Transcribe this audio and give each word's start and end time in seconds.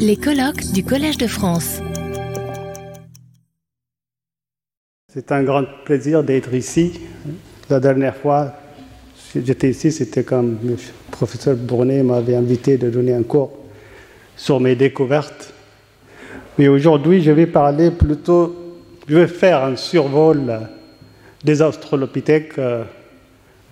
Les 0.00 0.16
colloques 0.16 0.72
du 0.72 0.82
Collège 0.82 1.18
de 1.18 1.28
France. 1.28 1.80
C'est 5.12 5.30
un 5.30 5.44
grand 5.44 5.64
plaisir 5.84 6.24
d'être 6.24 6.52
ici. 6.52 6.98
La 7.70 7.78
dernière 7.78 8.16
fois, 8.16 8.54
j'étais 9.36 9.70
ici, 9.70 9.92
c'était 9.92 10.24
comme 10.24 10.58
le 10.64 10.76
professeur 11.12 11.54
Bournet 11.54 12.02
m'avait 12.02 12.34
invité 12.34 12.76
de 12.76 12.90
donner 12.90 13.14
un 13.14 13.22
cours 13.22 13.56
sur 14.36 14.58
mes 14.58 14.74
découvertes. 14.74 15.52
Mais 16.58 16.66
aujourd'hui, 16.66 17.22
je 17.22 17.30
vais 17.30 17.46
parler 17.46 17.92
plutôt, 17.92 18.74
je 19.06 19.16
vais 19.16 19.28
faire 19.28 19.62
un 19.62 19.76
survol 19.76 20.68
des 21.44 21.62
australopithèques 21.62 22.58
euh, 22.58 22.82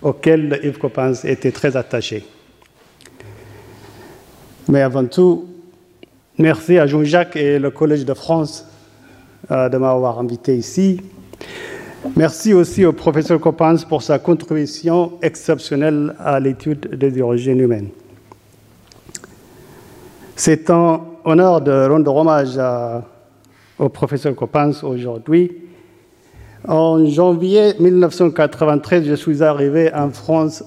auxquels 0.01 0.57
Yves 0.63 0.77
Coppens 0.77 1.25
était 1.25 1.51
très 1.51 1.75
attaché. 1.75 2.25
Mais 4.69 4.81
avant 4.81 5.05
tout, 5.05 5.49
merci 6.37 6.77
à 6.77 6.87
Jean-Jacques 6.87 7.35
et 7.35 7.59
le 7.59 7.71
Collège 7.71 8.05
de 8.05 8.13
France 8.13 8.65
euh, 9.51 9.69
de 9.69 9.77
m'avoir 9.77 10.19
invité 10.19 10.55
ici. 10.55 11.01
Merci 12.15 12.53
aussi 12.53 12.85
au 12.85 12.93
professeur 12.93 13.39
Coppens 13.39 13.83
pour 13.87 14.01
sa 14.03 14.19
contribution 14.19 15.13
exceptionnelle 15.21 16.15
à 16.19 16.39
l'étude 16.39 16.95
des 16.95 17.21
origines 17.21 17.59
humaines. 17.59 17.89
C'est 20.35 20.69
un 20.69 21.01
honneur 21.23 21.61
de 21.61 21.87
rendre 21.87 22.15
hommage 22.15 22.59
au 23.79 23.89
professeur 23.89 24.35
Coppens 24.35 24.83
aujourd'hui. 24.83 25.51
En 26.67 27.05
janvier 27.05 27.73
1993, 27.79 29.05
je 29.05 29.15
suis 29.15 29.43
arrivé 29.43 29.93
en 29.93 30.09
France 30.09 30.63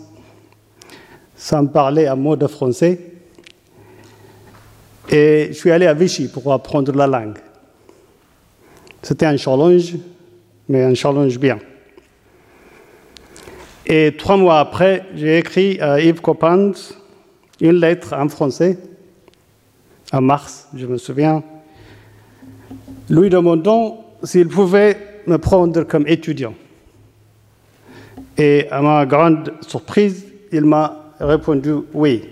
sans 1.37 1.67
parler 1.67 2.07
un 2.07 2.17
mot 2.17 2.37
de 2.37 2.47
français. 2.47 3.18
Et 5.11 5.49
je 5.49 5.53
suis 5.55 5.71
allé 5.71 5.87
à 5.87 5.95
Vichy 5.95 6.29
pour 6.29 6.53
apprendre 6.53 6.93
la 6.93 7.07
langue. 7.07 7.39
C'était 9.03 9.27
un 9.27 9.37
challenge, 9.37 9.95
mais 10.69 10.83
un 10.83 10.95
challenge 10.95 11.39
bien. 11.39 11.59
Et 13.87 14.15
trois 14.19 14.37
mois 14.37 14.59
après, 14.61 15.07
j'ai 15.15 15.39
écrit 15.39 15.81
à 15.81 15.99
Yves 15.99 16.21
Coppens 16.21 16.73
une 17.61 17.81
lettre 17.81 18.15
en 18.15 18.29
français, 18.29 18.79
en 20.13 20.21
mars, 20.21 20.69
je 20.77 20.87
me 20.87 20.99
souviens, 20.99 21.43
lui 23.09 23.31
demandant 23.31 24.05
s'il 24.23 24.49
pouvait 24.49 25.23
me 25.27 25.39
prendre 25.39 25.85
comme 25.85 26.07
étudiant. 26.07 26.55
Et 28.37 28.69
à 28.71 28.83
ma 28.83 29.07
grande 29.07 29.55
surprise, 29.67 30.27
il 30.53 30.65
m'a 30.65 31.15
répondu 31.19 31.73
oui. 31.95 32.29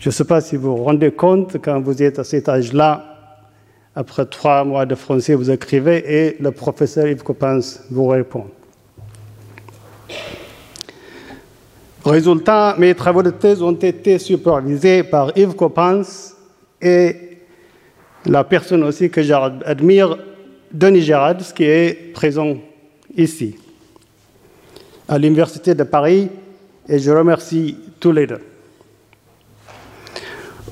Je 0.00 0.08
ne 0.08 0.12
sais 0.12 0.24
pas 0.24 0.40
si 0.40 0.56
vous 0.56 0.78
vous 0.78 0.84
rendez 0.84 1.10
compte, 1.10 1.58
quand 1.62 1.78
vous 1.78 2.02
êtes 2.02 2.18
à 2.18 2.24
cet 2.24 2.48
âge-là, 2.48 3.04
après 3.94 4.24
trois 4.24 4.64
mois 4.64 4.86
de 4.86 4.94
français, 4.94 5.34
vous 5.34 5.50
écrivez 5.50 6.02
et 6.06 6.36
le 6.40 6.52
professeur 6.52 7.06
Yves 7.06 7.22
Coppens 7.22 7.80
vous 7.90 8.06
répond. 8.06 8.46
Résultat, 12.02 12.76
mes 12.78 12.94
travaux 12.94 13.22
de 13.22 13.28
thèse 13.28 13.60
ont 13.62 13.74
été 13.74 14.18
supervisés 14.18 15.02
par 15.02 15.36
Yves 15.36 15.54
Coppens 15.54 16.32
et 16.80 17.36
la 18.24 18.42
personne 18.44 18.82
aussi 18.84 19.10
que 19.10 19.22
j'admire, 19.22 20.16
Denis 20.72 21.02
Gérard, 21.02 21.36
qui 21.54 21.64
est 21.64 22.14
présent 22.14 22.56
ici, 23.14 23.54
à 25.06 25.18
l'Université 25.18 25.74
de 25.74 25.82
Paris, 25.82 26.30
et 26.88 26.98
je 26.98 27.10
remercie 27.10 27.76
tous 28.00 28.12
les 28.12 28.26
deux. 28.26 28.40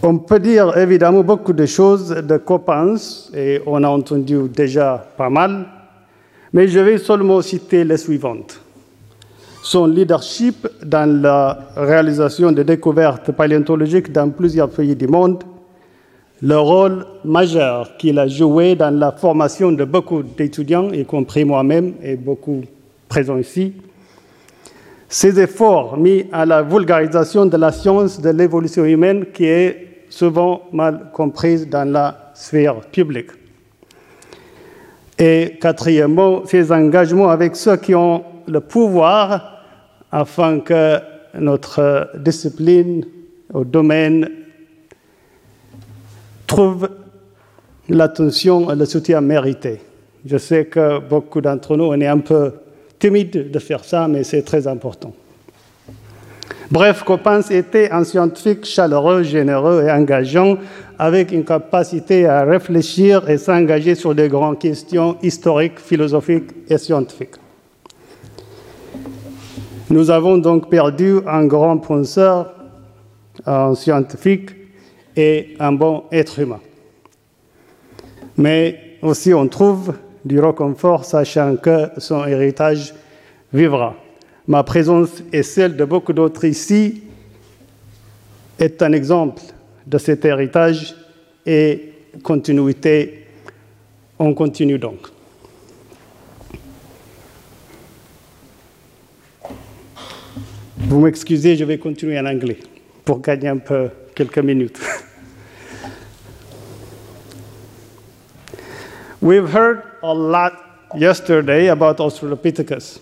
On 0.01 0.17
peut 0.19 0.39
dire 0.39 0.77
évidemment 0.79 1.25
beaucoup 1.25 1.53
de 1.53 1.67
choses 1.67 2.11
de 2.11 2.37
Coppens, 2.37 3.33
et 3.35 3.61
on 3.67 3.83
a 3.83 3.89
entendu 3.89 4.49
déjà 4.49 5.05
pas 5.17 5.29
mal, 5.29 5.67
mais 6.53 6.69
je 6.69 6.79
vais 6.79 6.99
seulement 6.99 7.43
citer 7.43 7.83
les 7.83 7.97
suivantes. 7.97 8.61
Son 9.61 9.87
leadership 9.89 10.69
dans 10.85 11.21
la 11.21 11.59
réalisation 11.77 12.53
de 12.53 12.63
découvertes 12.63 13.33
paléontologiques 13.33 14.13
dans 14.13 14.31
plusieurs 14.31 14.71
pays 14.71 14.95
du 14.95 15.09
monde, 15.09 15.43
le 16.43 16.57
rôle 16.57 17.05
majeur 17.25 17.97
qu'il 17.97 18.21
a 18.21 18.29
joué 18.29 18.77
dans 18.77 18.97
la 18.97 19.11
formation 19.11 19.73
de 19.73 19.85
beaucoup 19.85 20.23
d'étudiants, 20.23 20.93
y 20.93 21.05
compris 21.05 21.45
moi-même 21.45 21.95
et 22.05 22.15
beaucoup 22.15 22.63
présents 23.09 23.37
ici, 23.37 23.73
ses 25.09 25.41
efforts 25.41 25.97
mis 25.97 26.27
à 26.31 26.47
la 26.47 26.63
vulgarisation 26.63 27.47
de 27.47 27.57
la 27.57 27.73
science 27.73 28.21
de 28.21 28.31
l'évolution 28.31 28.85
humaine 28.85 29.27
qui 29.35 29.47
est 29.47 29.88
souvent 30.11 30.63
mal 30.73 31.11
comprise 31.13 31.69
dans 31.69 31.91
la 31.91 32.33
sphère 32.35 32.81
publique. 32.81 33.31
Et 35.19 35.59
quatrièmement, 35.61 36.47
ses 36.47 36.71
engagements 36.71 37.29
avec 37.29 37.57
ceux 37.57 37.77
qui 37.77 37.95
ont 37.95 38.25
le 38.47 38.61
pouvoir 38.61 39.65
afin 40.13 40.61
que 40.61 40.99
notre 41.39 42.11
discipline 42.17 43.05
au 43.53 43.65
domaine 43.65 44.29
trouve 46.47 46.89
l'attention 47.89 48.71
et 48.71 48.77
le 48.77 48.85
soutien 48.85 49.21
mérité. 49.21 49.81
Je 50.25 50.37
sais 50.37 50.67
que 50.67 50.99
beaucoup 50.99 51.41
d'entre 51.41 51.77
nous, 51.77 51.85
on 51.85 52.01
est 52.01 52.07
un 52.07 52.19
peu 52.19 52.53
timide 52.99 53.51
de 53.51 53.59
faire 53.59 53.85
ça, 53.85 54.09
mais 54.09 54.25
c'est 54.25 54.43
très 54.43 54.67
important. 54.67 55.13
Bref, 56.71 57.03
Coppens 57.03 57.51
était 57.51 57.91
un 57.91 58.05
scientifique 58.05 58.67
chaleureux, 58.67 59.23
généreux 59.23 59.85
et 59.87 59.91
engageant, 59.91 60.59
avec 60.99 61.33
une 61.33 61.45
capacité 61.45 62.27
à 62.27 62.43
réfléchir 62.43 63.29
et 63.31 63.39
s'engager 63.39 63.95
sur 63.95 64.15
des 64.15 64.29
grandes 64.29 64.59
questions 64.59 65.17
historiques, 65.23 65.79
philosophiques 65.79 66.51
et 66.69 66.77
scientifiques. 66.77 67.37
Nous 69.89 70.11
avons 70.11 70.37
donc 70.37 70.69
perdu 70.69 71.21
un 71.27 71.47
grand 71.47 71.79
penseur, 71.79 72.53
un 73.47 73.75
scientifique 73.75 74.51
et 75.17 75.57
un 75.59 75.73
bon 75.73 76.03
être 76.13 76.39
humain. 76.39 76.61
Mais 78.37 78.99
aussi 79.01 79.33
on 79.33 79.49
trouve 79.49 79.95
du 80.23 80.39
réconfort 80.39 81.07
sachant 81.07 81.57
que 81.57 81.89
son 81.97 82.27
héritage 82.27 82.93
vivra 83.55 83.95
ma 84.49 84.65
présence 84.65 85.23
et 85.31 85.45
celle 85.45 85.77
de 85.77 85.85
beaucoup 85.85 86.15
d'autres 86.15 86.45
ici 86.45 87.03
est 88.59 88.83
un 88.83 88.93
exemple 88.93 89.43
de 89.87 89.99
cet 89.99 90.25
héritage 90.25 90.97
et 91.45 91.93
continuité. 92.23 93.27
On 94.19 94.33
continue 94.35 94.79
donc. 94.79 95.07
Vous 100.79 101.01
m'excusez, 101.01 101.55
je 101.55 101.65
vais 101.65 101.77
continuer 101.77 102.19
en 102.19 102.25
anglais 102.25 102.57
pour 103.05 103.21
gagner 103.21 103.49
un 103.49 103.59
peu 103.59 103.91
quelques 104.15 104.39
minutes. 104.39 104.81
We've 109.21 109.55
heard 109.55 109.83
a 110.03 110.15
lot 110.15 110.55
yesterday 110.97 111.69
about 111.69 112.01
Australopithecus. 112.01 113.01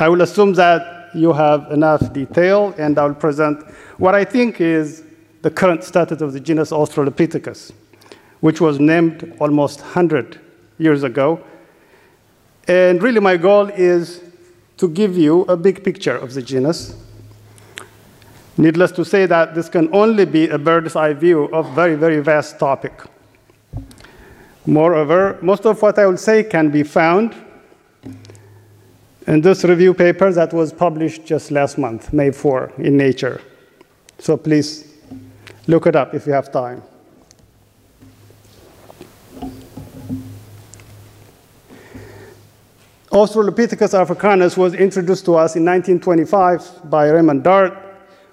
I 0.00 0.08
will 0.08 0.22
assume 0.22 0.52
that 0.54 1.10
you 1.12 1.32
have 1.32 1.72
enough 1.72 2.12
detail, 2.12 2.72
and 2.78 2.96
I 2.98 3.06
will 3.06 3.14
present 3.14 3.68
what 3.98 4.14
I 4.14 4.24
think 4.24 4.60
is 4.60 5.02
the 5.42 5.50
current 5.50 5.82
status 5.82 6.20
of 6.20 6.32
the 6.32 6.40
genus 6.40 6.70
Australopithecus, 6.70 7.72
which 8.40 8.60
was 8.60 8.78
named 8.78 9.36
almost 9.40 9.80
100 9.80 10.40
years 10.78 11.02
ago. 11.02 11.42
And 12.68 13.02
really, 13.02 13.20
my 13.20 13.36
goal 13.36 13.66
is 13.68 14.22
to 14.76 14.88
give 14.88 15.16
you 15.16 15.42
a 15.42 15.56
big 15.56 15.82
picture 15.82 16.16
of 16.16 16.34
the 16.34 16.42
genus. 16.42 16.94
Needless 18.56 18.92
to 18.92 19.04
say 19.04 19.26
that 19.26 19.54
this 19.54 19.68
can 19.68 19.92
only 19.92 20.24
be 20.24 20.48
a 20.48 20.58
bird's 20.58 20.94
eye 20.94 21.12
view 21.12 21.44
of 21.46 21.74
very, 21.74 21.96
very 21.96 22.20
vast 22.20 22.58
topic. 22.58 22.92
Moreover, 24.66 25.38
most 25.42 25.64
of 25.66 25.80
what 25.82 25.98
I 25.98 26.06
will 26.06 26.16
say 26.16 26.44
can 26.44 26.70
be 26.70 26.82
found 26.82 27.34
in 29.28 29.42
this 29.42 29.62
review 29.62 29.92
paper 29.92 30.32
that 30.32 30.54
was 30.54 30.72
published 30.72 31.26
just 31.26 31.50
last 31.50 31.76
month, 31.76 32.14
May 32.14 32.30
4, 32.30 32.72
in 32.78 32.96
Nature. 32.96 33.42
So 34.18 34.38
please 34.38 34.90
look 35.66 35.86
it 35.86 35.94
up 35.94 36.14
if 36.14 36.26
you 36.26 36.32
have 36.32 36.50
time. 36.50 36.82
Australopithecus 43.10 43.92
africanus 43.92 44.56
was 44.56 44.72
introduced 44.72 45.26
to 45.26 45.34
us 45.34 45.56
in 45.56 45.64
1925 45.64 46.90
by 46.90 47.08
Raymond 47.10 47.44
Dart 47.44 47.76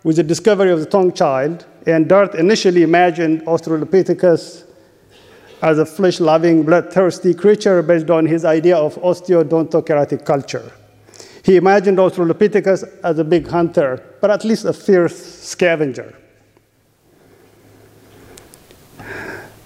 with 0.06 0.16
the 0.16 0.24
discovery 0.24 0.72
of 0.72 0.80
the 0.80 0.86
Taung 0.86 1.14
child. 1.14 1.66
And 1.86 2.08
Dart 2.08 2.36
initially 2.36 2.84
imagined 2.84 3.42
Australopithecus 3.42 4.64
as 5.62 5.78
a 5.78 5.86
flesh 5.86 6.22
loving, 6.22 6.64
bloodthirsty 6.64 7.34
creature 7.34 7.82
based 7.82 8.10
on 8.10 8.26
his 8.26 8.46
idea 8.46 8.78
of 8.78 8.96
osteodontokeratic 8.96 10.24
culture. 10.24 10.72
He 11.46 11.58
imagined 11.58 12.00
Australopithecus 12.00 13.02
as 13.04 13.20
a 13.20 13.24
big 13.24 13.46
hunter, 13.48 14.04
but 14.20 14.32
at 14.32 14.44
least 14.44 14.66
a 14.66 14.74
fierce 14.74 15.16
scavenger. 15.44 16.16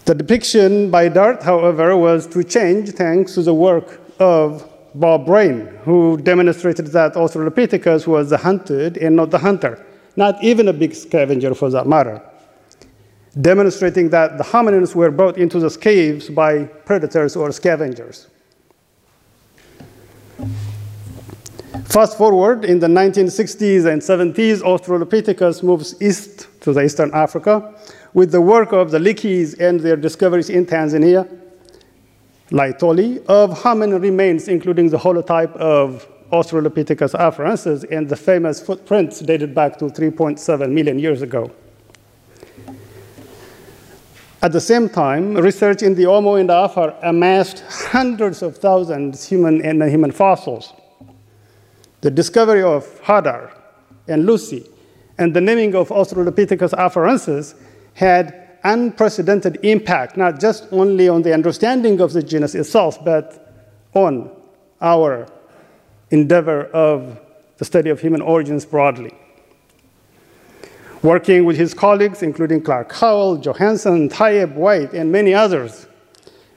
The 0.03 0.13
depiction 0.13 0.91
by 0.91 1.07
Dart, 1.07 1.41
however, 1.41 1.95
was 1.95 2.27
to 2.27 2.43
change 2.43 2.89
thanks 2.89 3.35
to 3.35 3.43
the 3.43 3.53
work 3.53 4.01
of 4.19 4.69
Bob 4.93 5.25
Brain, 5.25 5.67
who 5.85 6.17
demonstrated 6.17 6.87
that 6.87 7.13
Australopithecus 7.13 8.05
was 8.05 8.29
the 8.29 8.37
hunted 8.39 8.97
and 8.97 9.15
not 9.15 9.31
the 9.31 9.37
hunter, 9.37 9.81
not 10.17 10.35
even 10.43 10.67
a 10.67 10.73
big 10.73 10.93
scavenger 10.93 11.55
for 11.55 11.69
that 11.69 11.87
matter, 11.87 12.21
demonstrating 13.39 14.09
that 14.09 14.37
the 14.37 14.43
hominins 14.43 14.95
were 14.95 15.11
brought 15.11 15.37
into 15.37 15.61
the 15.61 15.69
caves 15.69 16.29
by 16.29 16.65
predators 16.65 17.37
or 17.37 17.53
scavengers. 17.53 18.27
Fast 21.85 22.17
forward 22.17 22.65
in 22.65 22.79
the 22.79 22.87
1960s 22.87 23.85
and 23.85 24.01
70s, 24.01 24.61
Australopithecus 24.61 25.61
moves 25.61 26.01
east 26.01 26.47
to 26.61 26.73
the 26.73 26.81
eastern 26.81 27.11
Africa 27.13 27.75
with 28.13 28.31
the 28.31 28.41
work 28.41 28.71
of 28.71 28.91
the 28.91 28.99
Leakeys 28.99 29.59
and 29.59 29.79
their 29.79 29.95
discoveries 29.95 30.49
in 30.49 30.65
Tanzania 30.65 31.27
Laetoli 32.51 33.23
of 33.27 33.51
hominin 33.51 34.01
remains, 34.01 34.47
including 34.47 34.89
the 34.89 34.97
holotype 34.97 35.55
of 35.57 36.07
Australopithecus 36.31 37.13
afarensis 37.13 37.85
and 37.91 38.09
the 38.09 38.15
famous 38.15 38.59
footprints 38.59 39.19
dated 39.19 39.53
back 39.53 39.77
to 39.77 39.85
3.7 39.85 40.71
million 40.71 40.97
years 40.97 41.21
ago. 41.21 41.51
At 44.41 44.53
the 44.53 44.61
same 44.61 44.89
time, 44.89 45.35
research 45.35 45.83
in 45.83 45.95
the 45.95 46.05
Omo 46.05 46.39
and 46.39 46.49
Afar 46.49 46.95
amassed 47.03 47.63
hundreds 47.91 48.41
of 48.41 48.57
thousands 48.57 49.23
of 49.23 49.29
human 49.29 49.61
and 49.61 49.79
non-human 49.79 50.11
fossils. 50.11 50.73
The 52.01 52.11
discovery 52.11 52.63
of 52.63 52.85
Hadar 53.01 53.51
and 54.07 54.25
Lucy 54.25 54.65
and 55.17 55.35
the 55.35 55.41
naming 55.41 55.75
of 55.75 55.89
Australopithecus 55.89 56.71
afarensis 56.71 57.55
had 57.93 58.57
unprecedented 58.63 59.59
impact, 59.63 60.15
not 60.15 60.39
just 60.39 60.67
only 60.71 61.09
on 61.09 61.21
the 61.21 61.33
understanding 61.33 61.99
of 61.99 62.13
the 62.13 62.23
genus 62.23 62.55
itself, 62.55 63.03
but 63.03 63.67
on 63.93 64.31
our 64.81 65.27
endeavor 66.11 66.65
of 66.65 67.19
the 67.57 67.65
study 67.65 67.89
of 67.89 67.99
human 67.99 68.21
origins 68.21 68.65
broadly. 68.65 69.13
Working 71.01 71.45
with 71.45 71.57
his 71.57 71.73
colleagues, 71.73 72.23
including 72.23 72.61
Clark 72.61 72.91
Howell, 72.93 73.37
Johanson, 73.37 74.09
Taieb, 74.09 74.55
White, 74.55 74.93
and 74.93 75.11
many 75.11 75.33
others, 75.33 75.87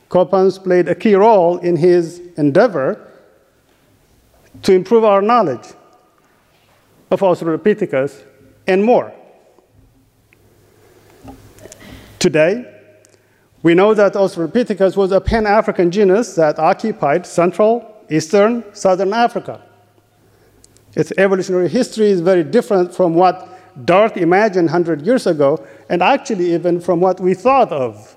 Coppens 0.08 0.58
played 0.62 0.88
a 0.88 0.94
key 0.94 1.14
role 1.14 1.58
in 1.58 1.76
his 1.76 2.20
endeavor 2.36 3.11
to 4.62 4.72
improve 4.72 5.04
our 5.04 5.20
knowledge 5.20 5.72
of 7.10 7.20
Australopithecus 7.20 8.22
and 8.66 8.82
more. 8.82 9.12
Today, 12.18 12.68
we 13.62 13.74
know 13.74 13.94
that 13.94 14.14
Australopithecus 14.14 14.96
was 14.96 15.12
a 15.12 15.20
pan 15.20 15.46
African 15.46 15.90
genus 15.90 16.34
that 16.36 16.58
occupied 16.58 17.26
Central, 17.26 18.04
Eastern, 18.10 18.64
Southern 18.74 19.12
Africa. 19.12 19.60
Its 20.94 21.12
evolutionary 21.16 21.68
history 21.68 22.10
is 22.10 22.20
very 22.20 22.44
different 22.44 22.94
from 22.94 23.14
what 23.14 23.48
Dart 23.84 24.16
imagined 24.16 24.66
100 24.66 25.02
years 25.02 25.26
ago, 25.26 25.64
and 25.88 26.02
actually 26.02 26.52
even 26.52 26.80
from 26.80 27.00
what 27.00 27.20
we 27.20 27.34
thought 27.34 27.72
of 27.72 28.16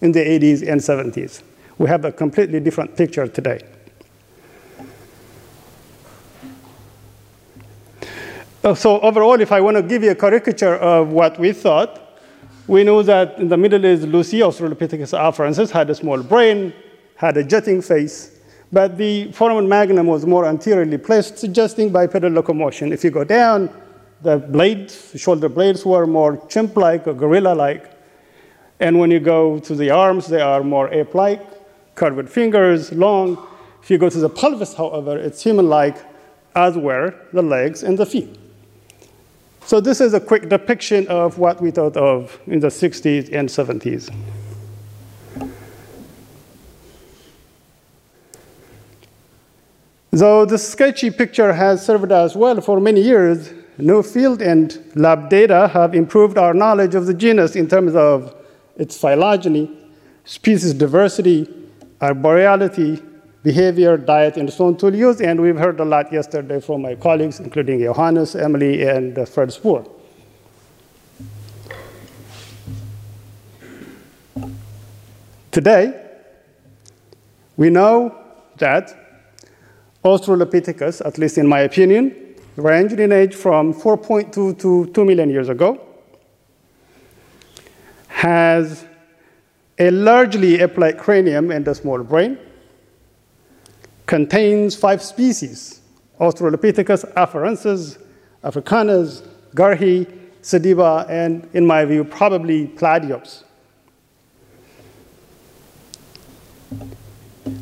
in 0.00 0.12
the 0.12 0.20
80s 0.20 0.66
and 0.66 0.80
70s. 0.80 1.42
We 1.76 1.88
have 1.88 2.04
a 2.04 2.12
completely 2.12 2.60
different 2.60 2.96
picture 2.96 3.28
today. 3.28 3.60
So 8.74 9.00
overall, 9.00 9.40
if 9.40 9.52
I 9.52 9.60
want 9.60 9.76
to 9.76 9.82
give 9.82 10.02
you 10.02 10.10
a 10.10 10.14
caricature 10.14 10.76
of 10.76 11.08
what 11.08 11.38
we 11.38 11.52
thought, 11.52 12.20
we 12.66 12.84
know 12.84 13.02
that 13.02 13.38
in 13.38 13.48
the 13.48 13.56
Middle 13.56 13.84
East, 13.86 14.02
Lucy, 14.02 14.40
Australopithecus 14.40 15.16
afarensis, 15.16 15.70
had 15.70 15.88
a 15.90 15.94
small 15.94 16.22
brain, 16.22 16.72
had 17.16 17.36
a 17.36 17.44
jutting 17.44 17.80
face, 17.80 18.38
but 18.70 18.98
the 18.98 19.32
foramen 19.32 19.68
magnum 19.68 20.06
was 20.06 20.26
more 20.26 20.44
anteriorly 20.44 20.98
placed, 20.98 21.38
suggesting 21.38 21.90
bipedal 21.90 22.30
locomotion. 22.30 22.92
If 22.92 23.04
you 23.04 23.10
go 23.10 23.24
down, 23.24 23.70
the 24.22 24.38
blades, 24.38 25.12
shoulder 25.16 25.48
blades 25.48 25.86
were 25.86 26.06
more 26.06 26.44
chimp-like 26.48 27.06
or 27.06 27.14
gorilla-like. 27.14 27.90
And 28.80 28.98
when 28.98 29.10
you 29.10 29.20
go 29.20 29.58
to 29.60 29.74
the 29.74 29.90
arms, 29.90 30.26
they 30.26 30.40
are 30.40 30.62
more 30.62 30.92
ape-like, 30.92 31.94
curved 31.94 32.28
fingers, 32.28 32.92
long. 32.92 33.38
If 33.82 33.90
you 33.90 33.98
go 33.98 34.10
to 34.10 34.18
the 34.18 34.28
pelvis, 34.28 34.74
however, 34.74 35.16
it's 35.16 35.42
human-like, 35.42 35.96
as 36.54 36.76
were 36.76 37.14
the 37.32 37.42
legs 37.42 37.82
and 37.82 37.96
the 37.96 38.04
feet. 38.04 38.38
So 39.68 39.80
this 39.82 40.00
is 40.00 40.14
a 40.14 40.20
quick 40.20 40.48
depiction 40.48 41.06
of 41.08 41.36
what 41.36 41.60
we 41.60 41.70
thought 41.70 41.94
of 41.94 42.40
in 42.46 42.60
the 42.60 42.68
60s 42.68 43.30
and 43.34 43.50
70s. 43.50 44.08
Though 50.10 50.46
the 50.46 50.56
sketchy 50.56 51.10
picture 51.10 51.52
has 51.52 51.84
served 51.84 52.10
us 52.12 52.34
well 52.34 52.62
for 52.62 52.80
many 52.80 53.02
years, 53.02 53.52
new 53.76 54.02
field 54.02 54.40
and 54.40 54.82
lab 54.94 55.28
data 55.28 55.68
have 55.68 55.94
improved 55.94 56.38
our 56.38 56.54
knowledge 56.54 56.94
of 56.94 57.04
the 57.04 57.12
genus 57.12 57.54
in 57.54 57.68
terms 57.68 57.94
of 57.94 58.34
its 58.76 58.98
phylogeny, 58.98 59.70
species 60.24 60.72
diversity, 60.72 61.46
arboreality, 62.00 63.02
behavior, 63.42 63.96
diet, 63.96 64.36
and 64.36 64.52
so 64.52 64.66
on 64.66 64.76
tool 64.76 64.94
use. 64.94 65.20
And 65.20 65.40
we've 65.40 65.56
heard 65.56 65.80
a 65.80 65.84
lot 65.84 66.12
yesterday 66.12 66.60
from 66.60 66.82
my 66.82 66.94
colleagues, 66.94 67.40
including 67.40 67.80
Johannes, 67.80 68.34
Emily, 68.34 68.86
and 68.86 69.28
Fred 69.28 69.52
Spoor. 69.52 69.84
Today, 75.50 76.04
we 77.56 77.70
know 77.70 78.14
that 78.58 78.94
Australopithecus, 80.04 81.04
at 81.04 81.18
least 81.18 81.38
in 81.38 81.46
my 81.46 81.60
opinion, 81.60 82.14
ranged 82.56 83.00
in 83.00 83.12
age 83.12 83.34
from 83.34 83.72
4.2 83.72 84.58
to 84.60 84.86
2 84.86 85.04
million 85.04 85.30
years 85.30 85.48
ago, 85.48 85.80
has 88.08 88.84
a 89.78 89.90
largely 89.90 90.60
ape-like 90.60 90.98
cranium 90.98 91.50
and 91.50 91.66
a 91.68 91.74
small 91.74 92.02
brain, 92.02 92.38
contains 94.08 94.74
five 94.74 95.02
species, 95.02 95.80
Australopithecus 96.18 97.12
afarensis, 97.12 98.02
africanus, 98.42 99.22
garhi, 99.54 100.10
sediba, 100.42 101.08
and 101.10 101.46
in 101.52 101.66
my 101.66 101.84
view, 101.84 102.02
probably 102.02 102.66
Platyops. 102.68 103.44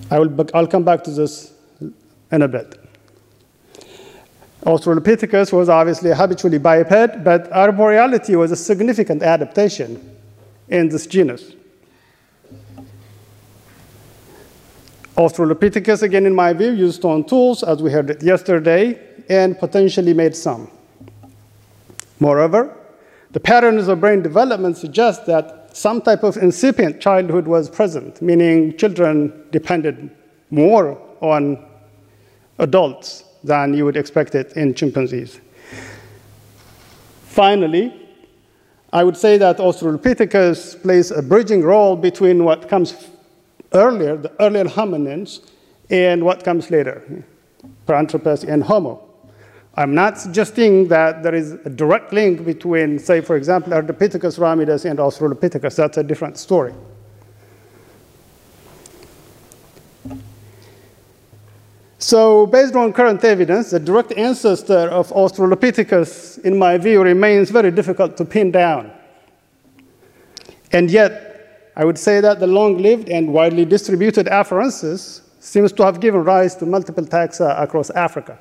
I 0.09 0.21
will, 0.21 0.47
I'll 0.55 0.69
come 0.69 0.85
back 0.85 1.03
to 1.05 1.11
this 1.11 1.53
in 2.31 2.43
a 2.43 2.49
bit. 2.49 2.81
Australopithecus 4.63 5.53
was 5.53 5.69
obviously 5.69 6.13
habitually 6.13 6.59
biped, 6.59 7.25
but 7.25 7.51
arboreality 7.51 8.37
was 8.37 8.53
a 8.53 8.57
significant 8.57 9.23
adaptation 9.23 10.17
in 10.69 10.89
this 10.91 11.09
genus. 11.09 11.56
Australopithecus, 15.17 16.03
again, 16.03 16.27
in 16.27 16.35
my 16.35 16.53
view, 16.53 16.73
used 16.73 16.97
stone 16.97 17.25
tools, 17.25 17.63
as 17.63 17.83
we 17.83 17.91
heard 17.91 18.11
it 18.11 18.23
yesterday, 18.23 19.01
and 19.31 19.59
potentially 19.59 20.13
made 20.13 20.37
some. 20.37 20.71
Moreover, 22.21 22.77
the 23.31 23.41
patterns 23.41 23.89
of 23.89 24.01
brain 24.01 24.21
development 24.23 24.77
suggest 24.77 25.25
that 25.27 25.75
some 25.77 26.03
type 26.03 26.23
of 26.23 26.37
incipient 26.37 27.01
childhood 27.01 27.47
was 27.47 27.71
present, 27.71 28.21
meaning 28.21 28.77
children 28.77 29.33
depended 29.53 30.11
more 30.51 30.99
on 31.21 31.65
adults 32.59 33.25
than 33.43 33.75
you 33.75 33.85
would 33.85 33.97
expect 33.97 34.35
it 34.35 34.53
in 34.53 34.75
chimpanzees. 34.75 35.41
Finally, 37.25 37.95
I 38.93 39.05
would 39.05 39.17
say 39.17 39.37
that 39.39 39.59
Australopithecus 39.59 40.81
plays 40.83 41.11
a 41.11 41.23
bridging 41.23 41.63
role 41.63 41.97
between 41.97 42.45
what 42.45 42.69
comes 42.69 42.93
earlier, 43.73 44.17
the 44.17 44.33
earlier 44.41 44.65
hominins, 44.65 45.41
and 45.91 46.25
what 46.25 46.45
comes 46.45 46.71
later, 46.71 47.25
Paranthropus 47.87 48.49
and 48.49 48.63
Homo. 48.63 49.03
I'm 49.79 49.95
not 49.95 50.19
suggesting 50.19 50.89
that 50.89 51.23
there 51.23 51.35
is 51.35 51.53
a 51.53 51.71
direct 51.71 52.13
link 52.13 52.45
between, 52.45 52.99
say, 52.99 53.21
for 53.21 53.37
example, 53.37 53.73
Ardipithecus 53.73 54.39
ramidus 54.39 54.89
and 54.89 54.99
Australopithecus. 54.99 55.77
That's 55.77 55.99
a 55.99 56.03
different 56.03 56.39
story. 56.39 56.73
So, 61.99 62.47
based 62.47 62.75
on 62.75 62.93
current 62.93 63.23
evidence, 63.25 63.71
the 63.71 63.81
direct 63.81 64.13
ancestor 64.13 64.89
of 64.89 65.09
Australopithecus, 65.09 66.39
in 66.45 66.59
my 66.59 66.79
view, 66.79 67.03
remains 67.03 67.51
very 67.51 67.71
difficult 67.71 68.17
to 68.19 68.25
pin 68.25 68.51
down. 68.51 68.93
And 70.73 70.91
yet, 70.91 71.36
I 71.77 71.85
would 71.85 71.99
say 71.99 72.21
that 72.21 72.41
the 72.41 72.47
long-lived 72.47 73.11
and 73.11 73.33
widely 73.33 73.67
distributed 73.67 74.27
afarensis 74.27 75.21
seems 75.41 75.73
to 75.73 75.85
have 75.85 76.01
given 76.01 76.25
rise 76.25 76.57
to 76.57 76.67
multiple 76.67 77.05
taxa 77.05 77.61
across 77.61 77.91
Africa. 77.91 78.39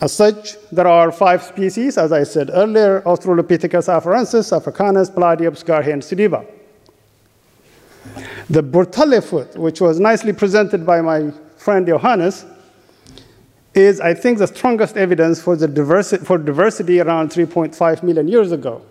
As 0.00 0.12
such, 0.12 0.56
there 0.70 0.86
are 0.86 1.12
five 1.12 1.42
species, 1.42 1.98
as 1.98 2.12
I 2.12 2.22
said 2.22 2.50
earlier, 2.52 3.02
Australopithecus 3.02 3.88
afarensis, 3.88 4.54
Africanus, 4.54 5.10
Platyops, 5.10 5.64
Garhi, 5.64 5.92
and 5.92 6.02
Sediba. 6.02 6.46
The 8.48 8.62
Burtele 8.62 9.22
foot, 9.22 9.56
which 9.56 9.80
was 9.80 9.98
nicely 9.98 10.32
presented 10.32 10.86
by 10.86 11.00
my 11.00 11.32
friend 11.56 11.86
Johannes, 11.86 12.44
is, 13.74 14.00
I 14.00 14.14
think, 14.14 14.38
the 14.38 14.46
strongest 14.46 14.96
evidence 14.96 15.42
for, 15.42 15.56
the 15.56 15.66
diversi 15.68 16.24
for 16.24 16.38
diversity 16.38 17.00
around 17.00 17.30
3.5 17.30 18.02
million 18.02 18.28
years 18.28 18.52
ago, 18.52 18.82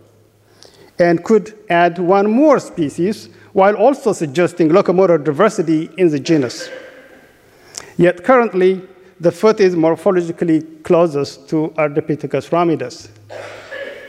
and 1.00 1.24
could 1.24 1.58
add 1.70 1.98
one 1.98 2.30
more 2.30 2.60
species 2.60 3.30
while 3.54 3.76
also 3.76 4.14
suggesting 4.14 4.70
locomotor 4.70 5.18
diversity 5.18 5.90
in 5.98 6.10
the 6.10 6.20
genus. 6.20 6.70
Yet 7.98 8.24
currently, 8.24 8.82
the 9.20 9.32
foot 9.32 9.60
is 9.60 9.76
morphologically 9.76 10.84
closest 10.84 11.48
to 11.50 11.74
Ardipithecus 11.78 12.50
ramidus. 12.50 13.10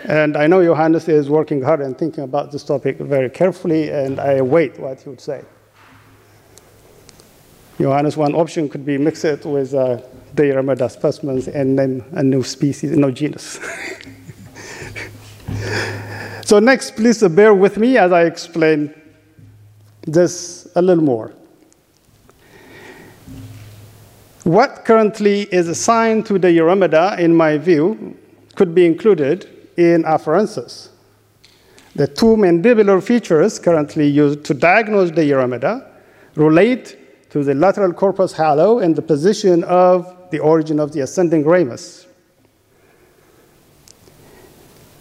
And 0.05 0.37
I 0.37 0.47
know 0.47 0.63
Johannes 0.65 1.09
is 1.09 1.31
working 1.31 1.63
hard 1.63 1.81
and 1.81 1.97
thinking 1.97 2.25
about 2.25 2.53
this 2.53 2.65
topic 2.65 2.99
very 2.99 3.31
carefully, 3.31 3.91
and 3.91 4.21
I 4.21 4.35
await 4.35 4.79
what 4.79 5.01
he 5.01 5.09
would 5.09 5.21
say. 5.21 5.45
Johannes, 7.79 8.17
one 8.17 8.35
option 8.35 8.69
could 8.69 8.87
be 8.87 8.99
mix 8.99 9.25
it 9.25 9.45
with 9.45 9.75
uh, 9.75 10.01
Deyiremeda 10.35 10.91
specimens 10.91 11.47
and 11.49 11.77
name 11.77 12.05
a 12.13 12.23
new 12.23 12.43
species, 12.43 12.97
no 12.97 13.11
genus. 13.11 13.59
so 16.47 16.61
next, 16.61 16.95
please 16.95 17.27
bear 17.27 17.53
with 17.53 17.77
me 17.77 17.99
as 17.99 18.13
I 18.13 18.23
explain 18.23 18.95
this 20.03 20.69
a 20.77 20.81
little 20.81 21.03
more. 21.03 21.33
What 24.45 24.85
currently 24.85 25.49
is 25.51 25.67
assigned 25.67 26.25
to 26.27 26.35
deyiremeda, 26.35 27.19
in 27.19 27.35
my 27.35 27.59
view, 27.59 28.17
could 28.55 28.77
be 28.77 28.87
included 28.87 29.69
in 29.77 30.05
afarensis. 30.05 30.91
The 31.97 32.07
two 32.07 32.37
mandibular 32.37 33.03
features 33.03 33.59
currently 33.59 34.07
used 34.07 34.45
to 34.45 34.55
diagnose 34.55 35.11
deyiremeda 35.11 35.85
relate 36.37 37.31
to 37.31 37.43
the 37.43 37.55
lateral 37.55 37.93
corpus 37.93 38.33
halo 38.33 38.79
and 38.79 38.95
the 38.95 39.03
position 39.03 39.65
of 39.65 40.31
the 40.31 40.39
origin 40.39 40.79
of 40.79 40.93
the 40.93 41.01
ascending 41.01 41.45
ramus. 41.45 42.06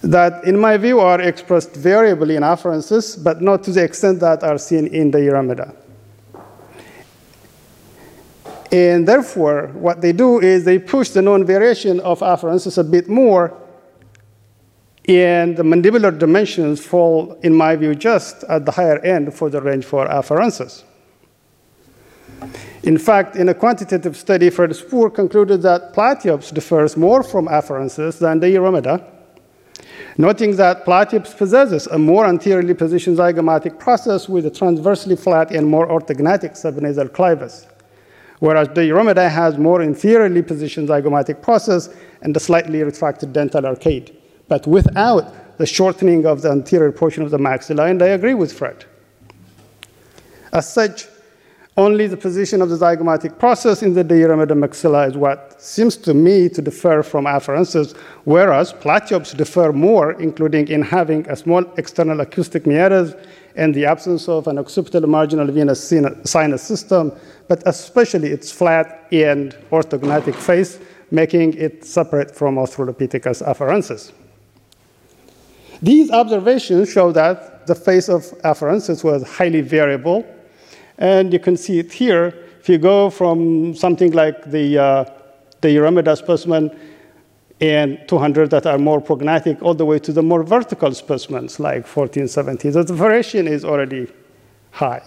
That, 0.05 0.43
in 0.43 0.59
my 0.59 0.77
view, 0.77 0.99
are 0.99 1.19
expressed 1.19 1.75
variably 1.75 2.35
in 2.35 2.43
afarensis, 2.43 3.21
but 3.21 3.41
not 3.41 3.63
to 3.63 3.71
the 3.71 3.83
extent 3.83 4.19
that 4.19 4.43
are 4.43 4.59
seen 4.59 4.85
in 4.85 5.11
deyiremeda. 5.11 5.75
And 8.71 9.07
therefore, 9.07 9.71
what 9.73 10.01
they 10.01 10.11
do 10.11 10.39
is 10.39 10.63
they 10.63 10.77
push 10.77 11.09
the 11.09 11.23
known 11.23 11.43
variation 11.43 11.99
of 12.01 12.19
afarensis 12.19 12.77
a 12.77 12.83
bit 12.83 13.09
more, 13.09 13.57
and 15.07 15.57
the 15.57 15.63
mandibular 15.63 16.15
dimensions 16.15 16.85
fall, 16.85 17.39
in 17.41 17.55
my 17.55 17.75
view, 17.75 17.95
just 17.95 18.43
at 18.43 18.63
the 18.63 18.71
higher 18.71 18.99
end 18.99 19.33
for 19.33 19.49
the 19.49 19.59
range 19.59 19.85
for 19.85 20.07
afarensis. 20.07 20.83
In 22.83 22.99
fact, 22.99 23.35
in 23.35 23.49
a 23.49 23.55
quantitative 23.55 24.15
study, 24.15 24.51
Fred 24.51 24.75
Spoor 24.75 25.09
concluded 25.09 25.63
that 25.63 25.95
Platyops 25.95 26.53
differs 26.53 26.95
more 26.95 27.23
from 27.23 27.47
afarensis 27.47 28.19
than 28.19 28.39
deyiremeda, 28.39 29.14
noting 30.17 30.55
that 30.55 30.85
platyops 30.85 31.35
possesses 31.37 31.87
a 31.87 31.97
more 31.97 32.25
anteriorly 32.25 32.73
positioned 32.73 33.17
zygomatic 33.17 33.79
process 33.79 34.29
with 34.29 34.45
a 34.45 34.49
transversely 34.49 35.15
flat 35.15 35.51
and 35.51 35.67
more 35.67 35.87
orthognathic 35.87 36.51
subnasal 36.51 37.09
clivus, 37.09 37.67
whereas 38.39 38.67
deyiremeda 38.69 39.29
has 39.29 39.57
more 39.57 39.79
inferiorly 39.79 40.45
positioned 40.45 40.89
zygomatic 40.89 41.41
process 41.41 41.89
and 42.21 42.35
a 42.35 42.39
slightly 42.39 42.83
retracted 42.83 43.33
dental 43.33 43.65
arcade, 43.65 44.15
but 44.47 44.65
without 44.67 45.57
the 45.57 45.65
shortening 45.65 46.25
of 46.25 46.41
the 46.41 46.49
anterior 46.51 46.91
portion 46.91 47.23
of 47.23 47.31
the 47.31 47.37
maxilla, 47.37 47.89
and 47.89 48.01
I 48.01 48.07
agree 48.07 48.33
with 48.33 48.51
Fred. 48.51 48.85
As 50.51 50.71
such, 50.71 51.07
only 51.77 52.07
the 52.07 52.15
position 52.15 52.61
of 52.61 52.69
the 52.69 52.77
zygomatic 52.77 53.37
process 53.37 53.83
in 53.83 53.93
the 53.93 54.03
Deyiremeda 54.03 54.53
maxilla 54.53 55.09
is 55.09 55.17
what 55.17 55.61
seems 55.61 55.97
to 55.97 56.13
me 56.13 56.47
to 56.47 56.61
differ 56.61 57.03
from 57.03 57.25
afarensis, 57.25 57.97
whereas 58.23 58.71
platyops 58.71 59.35
differ 59.35 59.73
more, 59.73 60.13
including 60.13 60.69
in 60.69 60.81
having 60.81 61.29
a 61.29 61.35
small 61.35 61.65
external 61.77 62.21
acoustic 62.21 62.65
meatus 62.65 63.13
and 63.57 63.75
the 63.75 63.85
absence 63.85 64.29
of 64.29 64.47
an 64.47 64.57
occipital 64.57 65.07
marginal 65.07 65.47
venous 65.47 65.93
sinus 66.23 66.61
system, 66.61 67.11
but 67.49 67.61
especially 67.65 68.29
its 68.29 68.51
flat 68.51 69.05
and 69.11 69.57
orthognathic 69.71 70.35
face, 70.35 70.79
making 71.11 71.53
it 71.55 71.83
separate 71.83 72.33
from 72.33 72.55
Australopithecus 72.55 73.45
afarensis. 73.45 74.13
These 75.81 76.09
observations 76.09 76.89
show 76.89 77.11
that 77.11 77.67
the 77.67 77.75
face 77.75 78.07
of 78.07 78.23
afarensis 78.43 79.03
was 79.03 79.27
highly 79.27 79.61
variable 79.61 80.25
and 80.97 81.33
you 81.33 81.39
can 81.39 81.57
see 81.57 81.79
it 81.79 81.91
here. 81.91 82.33
If 82.59 82.69
you 82.69 82.77
go 82.77 83.09
from 83.09 83.75
something 83.75 84.11
like 84.11 84.49
the, 84.49 84.77
uh, 84.77 85.03
the 85.61 85.67
Deyiremeda 85.69 86.17
specimen 86.17 86.77
and 87.61 87.99
200 88.07 88.49
that 88.49 88.65
are 88.65 88.77
more 88.77 89.01
prognathic 89.01 89.61
all 89.61 89.73
the 89.73 89.85
way 89.85 89.99
to 89.99 90.11
the 90.11 90.21
more 90.21 90.43
vertical 90.43 90.93
specimens 90.93 91.59
like 91.59 91.85
1470, 91.85 92.69
the 92.69 92.93
variation 92.93 93.47
is 93.47 93.63
already 93.63 94.07
high. 94.71 95.01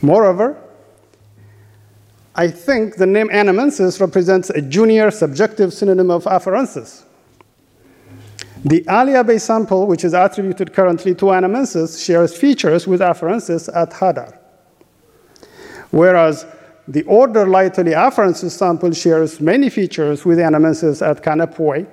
Moreover, 0.00 0.56
I 2.34 2.48
think 2.48 2.96
the 2.96 3.06
name 3.06 3.28
anamensis 3.30 4.00
represents 4.00 4.50
a 4.50 4.62
junior 4.62 5.10
subjective 5.10 5.72
synonym 5.74 6.10
of 6.10 6.24
afarensis. 6.24 7.04
The 8.64 8.84
Alia 8.88 9.22
Bay 9.22 9.38
sample, 9.38 9.86
which 9.86 10.04
is 10.04 10.14
attributed 10.14 10.72
currently 10.72 11.14
to 11.14 11.26
Anamensis, 11.26 12.04
shares 12.04 12.36
features 12.36 12.86
with 12.86 13.00
afarensis 13.00 13.68
at 13.74 13.90
Hadar. 13.92 14.36
Whereas 15.90 16.44
the 16.88 17.02
order 17.04 17.46
Laetoli 17.46 17.94
afarensis 17.94 18.50
sample 18.50 18.92
shares 18.92 19.40
many 19.40 19.70
features 19.70 20.24
with 20.24 20.38
Anamensis 20.38 21.08
at 21.08 21.22
Kanapoi. 21.22 21.86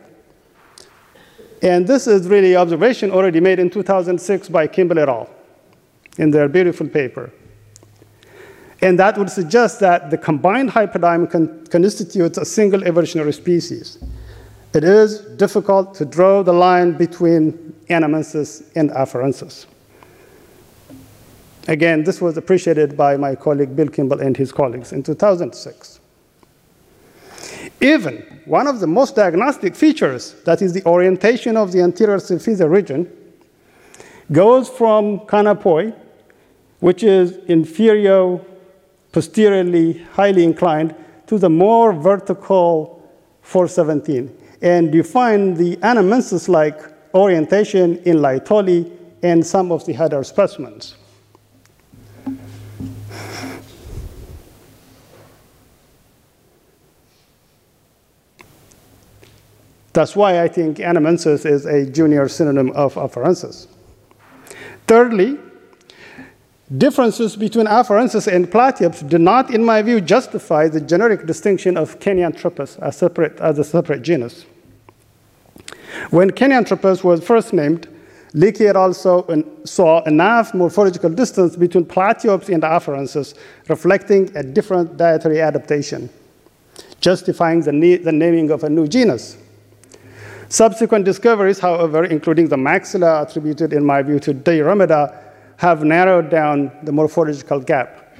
And 1.62 1.88
this 1.88 2.08
is 2.08 2.28
really 2.28 2.56
observation 2.56 3.12
already 3.12 3.40
made 3.40 3.60
in 3.60 3.70
2006 3.70 4.50
by 4.50 4.68
Kimbel 4.68 5.00
et 5.00 5.08
al. 5.08 5.30
in 6.18 6.32
their 6.32 6.48
beautiful 6.48 6.88
paper. 6.88 7.32
And 8.82 9.00
that 9.00 9.18
would 9.18 9.30
suggest 9.30 9.80
that 9.82 10.10
the 10.10 10.18
combined 10.18 10.72
hypodigm 10.72 11.70
constitutes 11.70 12.38
a 12.38 12.46
single 12.46 12.84
evolutionary 12.84 13.34
species. 13.34 14.00
It 14.76 14.84
is 14.84 15.20
difficult 15.38 15.96
to 15.96 16.06
draw 16.06 16.44
the 16.44 16.52
line 16.52 16.98
between 16.98 17.54
anamensis 17.90 18.62
and 18.76 18.90
afarensis. 18.90 19.68
Again, 21.70 22.04
this 22.04 22.20
was 22.20 22.36
appreciated 22.36 22.98
by 22.98 23.16
my 23.16 23.36
colleague 23.36 23.74
Bill 23.74 23.88
Kimbel 23.88 24.20
and 24.20 24.36
his 24.36 24.52
colleagues 24.52 24.92
in 24.92 25.02
2006. 25.02 26.02
Even 27.80 28.18
one 28.44 28.68
of 28.68 28.82
the 28.82 28.88
most 28.88 29.16
diagnostic 29.16 29.78
features, 29.78 30.36
that 30.44 30.62
is 30.62 30.74
the 30.74 30.86
orientation 30.86 31.56
of 31.56 31.72
the 31.72 31.80
anterior 31.80 32.18
symphysis 32.18 32.70
region, 32.70 33.10
goes 34.34 34.68
from 34.68 35.20
Kanapoi, 35.20 35.96
which 36.82 37.02
is 37.02 37.38
inferior, 37.46 38.42
posteriorly 39.14 40.04
highly 40.12 40.44
inclined, 40.44 40.94
to 41.28 41.38
the 41.38 41.50
more 41.50 41.94
vertical 41.94 43.02
417 43.42 44.42
and 44.66 44.96
you 44.96 45.04
find 45.04 45.56
the 45.56 45.78
anamensis-like 45.78 46.82
orientation 47.14 47.98
in 48.00 48.18
Laetoli 48.18 48.92
and 49.22 49.46
some 49.46 49.72
of 49.72 49.86
the 49.86 49.94
Hadar 49.94 50.26
specimens. 50.26 50.96
That's 59.94 60.16
why 60.16 60.42
I 60.42 60.48
think 60.48 60.78
anamensis 60.78 61.46
is 61.46 61.68
a 61.68 61.86
junior 61.86 62.28
synonym 62.28 62.72
of 62.72 62.96
afarensis. 62.96 63.68
Thirdly, 64.88 65.38
differences 66.76 67.36
between 67.36 67.68
afarensis 67.68 68.28
and 68.28 68.50
platyops 68.52 69.08
do 69.08 69.20
not, 69.20 69.54
in 69.54 69.64
my 69.64 69.84
view, 69.84 70.02
justify 70.02 70.68
the 70.68 70.82
generic 70.82 71.28
distinction 71.28 71.78
of 71.78 72.00
Kenyanthropus 72.00 72.80
as, 72.80 72.98
separate, 72.98 73.40
as 73.40 73.60
a 73.60 73.64
separate 73.64 74.02
genus. 74.02 74.46
When 76.10 76.32
Kenyanthropus 76.32 77.04
was 77.04 77.24
first 77.24 77.54
named, 77.54 77.88
Leakey 78.34 78.74
also 78.76 79.26
saw 79.64 80.04
enough 80.04 80.54
morphological 80.54 81.10
distance 81.10 81.56
between 81.56 81.86
platyops 81.86 82.54
and 82.54 82.64
afarensis, 82.64 83.34
reflecting 83.70 84.36
a 84.36 84.44
different 84.44 84.98
dietary 84.98 85.42
adaptation, 85.42 86.10
justifying 87.00 87.62
the, 87.62 87.98
the 87.98 88.12
naming 88.12 88.52
of 88.52 88.66
a 88.66 88.70
new 88.70 88.88
genus. 88.88 89.38
Subsequent 90.50 91.06
discoveries, 91.06 91.60
however, 91.60 92.04
including 92.04 92.50
the 92.50 92.58
maxilla 92.58 93.28
attributed, 93.28 93.72
in 93.72 93.86
my 93.86 94.02
view, 94.02 94.20
to 94.20 94.34
Deyiremeda, 94.34 95.18
have 95.58 95.84
narrowed 95.84 96.30
down 96.30 96.72
the 96.84 96.92
morphological 96.92 97.62
gap. 97.62 98.18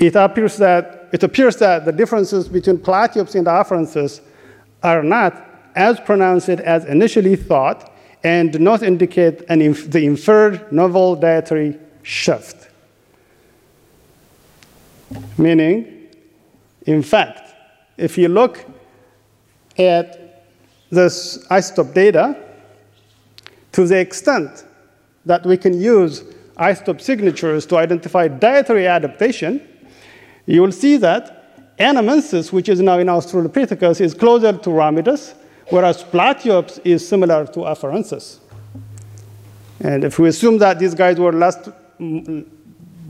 It 0.00 0.16
appears 0.16 0.56
that, 0.56 1.08
it 1.12 1.22
appears 1.22 1.56
that 1.56 1.84
the 1.84 1.92
differences 1.92 2.48
between 2.48 2.78
platyops 2.78 3.34
and 3.36 3.46
afarensis 3.46 4.20
are 4.82 5.02
not 5.02 5.49
as 5.74 6.00
pronounced 6.00 6.48
as 6.48 6.84
initially 6.84 7.36
thought 7.36 7.92
and 8.22 8.52
do 8.52 8.58
not 8.58 8.82
indicate 8.82 9.42
inf 9.48 9.90
the 9.90 10.04
inferred 10.04 10.70
novel 10.72 11.16
dietary 11.16 11.78
shift. 12.02 12.68
Meaning, 15.38 16.08
in 16.86 17.02
fact, 17.02 17.54
if 17.96 18.16
you 18.16 18.28
look 18.28 18.64
at 19.78 20.44
this 20.90 21.38
isotope 21.50 21.94
data, 21.94 22.36
to 23.72 23.86
the 23.86 23.98
extent 23.98 24.64
that 25.24 25.44
we 25.46 25.56
can 25.56 25.80
use 25.80 26.22
isotope 26.56 27.00
signatures 27.00 27.64
to 27.66 27.76
identify 27.76 28.28
dietary 28.28 28.86
adaptation, 28.86 29.66
you 30.46 30.62
will 30.62 30.72
see 30.72 30.96
that 30.96 31.76
Anamensis, 31.78 32.52
which 32.52 32.68
is 32.68 32.80
now 32.80 32.98
in 32.98 33.06
Australopithecus, 33.06 34.00
is 34.00 34.12
closer 34.12 34.52
to 34.52 34.70
Ramidus, 34.70 35.34
whereas 35.70 36.02
Platyops 36.04 36.80
is 36.84 37.06
similar 37.06 37.46
to 37.46 37.60
Afarensis. 37.60 38.38
And 39.80 40.04
if 40.04 40.18
we 40.18 40.28
assume 40.28 40.58
that 40.58 40.78
these 40.78 40.94
guys 40.94 41.18
were 41.18 41.32
last, 41.32 41.70
mm, 41.98 42.46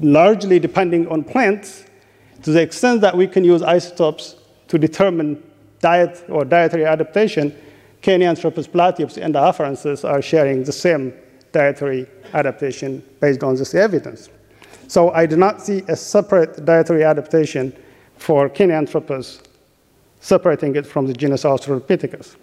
largely 0.00 0.58
depending 0.58 1.08
on 1.08 1.24
plants, 1.24 1.84
to 2.42 2.52
the 2.52 2.62
extent 2.62 3.00
that 3.00 3.16
we 3.16 3.26
can 3.26 3.44
use 3.44 3.62
isotopes 3.62 4.36
to 4.68 4.78
determine 4.78 5.42
diet 5.80 6.24
or 6.28 6.44
dietary 6.44 6.84
adaptation, 6.84 7.54
Kenyanthropus 8.02 8.68
platyops 8.68 9.22
and 9.22 9.34
Afarensis 9.34 10.08
are 10.08 10.22
sharing 10.22 10.64
the 10.64 10.72
same 10.72 11.12
dietary 11.52 12.06
adaptation 12.32 13.02
based 13.20 13.42
on 13.42 13.56
this 13.56 13.74
evidence. 13.74 14.28
So 14.86 15.10
I 15.10 15.26
do 15.26 15.36
not 15.36 15.60
see 15.60 15.82
a 15.88 15.96
separate 15.96 16.64
dietary 16.64 17.04
adaptation 17.04 17.76
for 18.16 18.48
Kenyanthropus, 18.48 19.42
separating 20.20 20.76
it 20.76 20.86
from 20.86 21.06
the 21.06 21.12
genus 21.12 21.44
Australopithecus. 21.44 22.36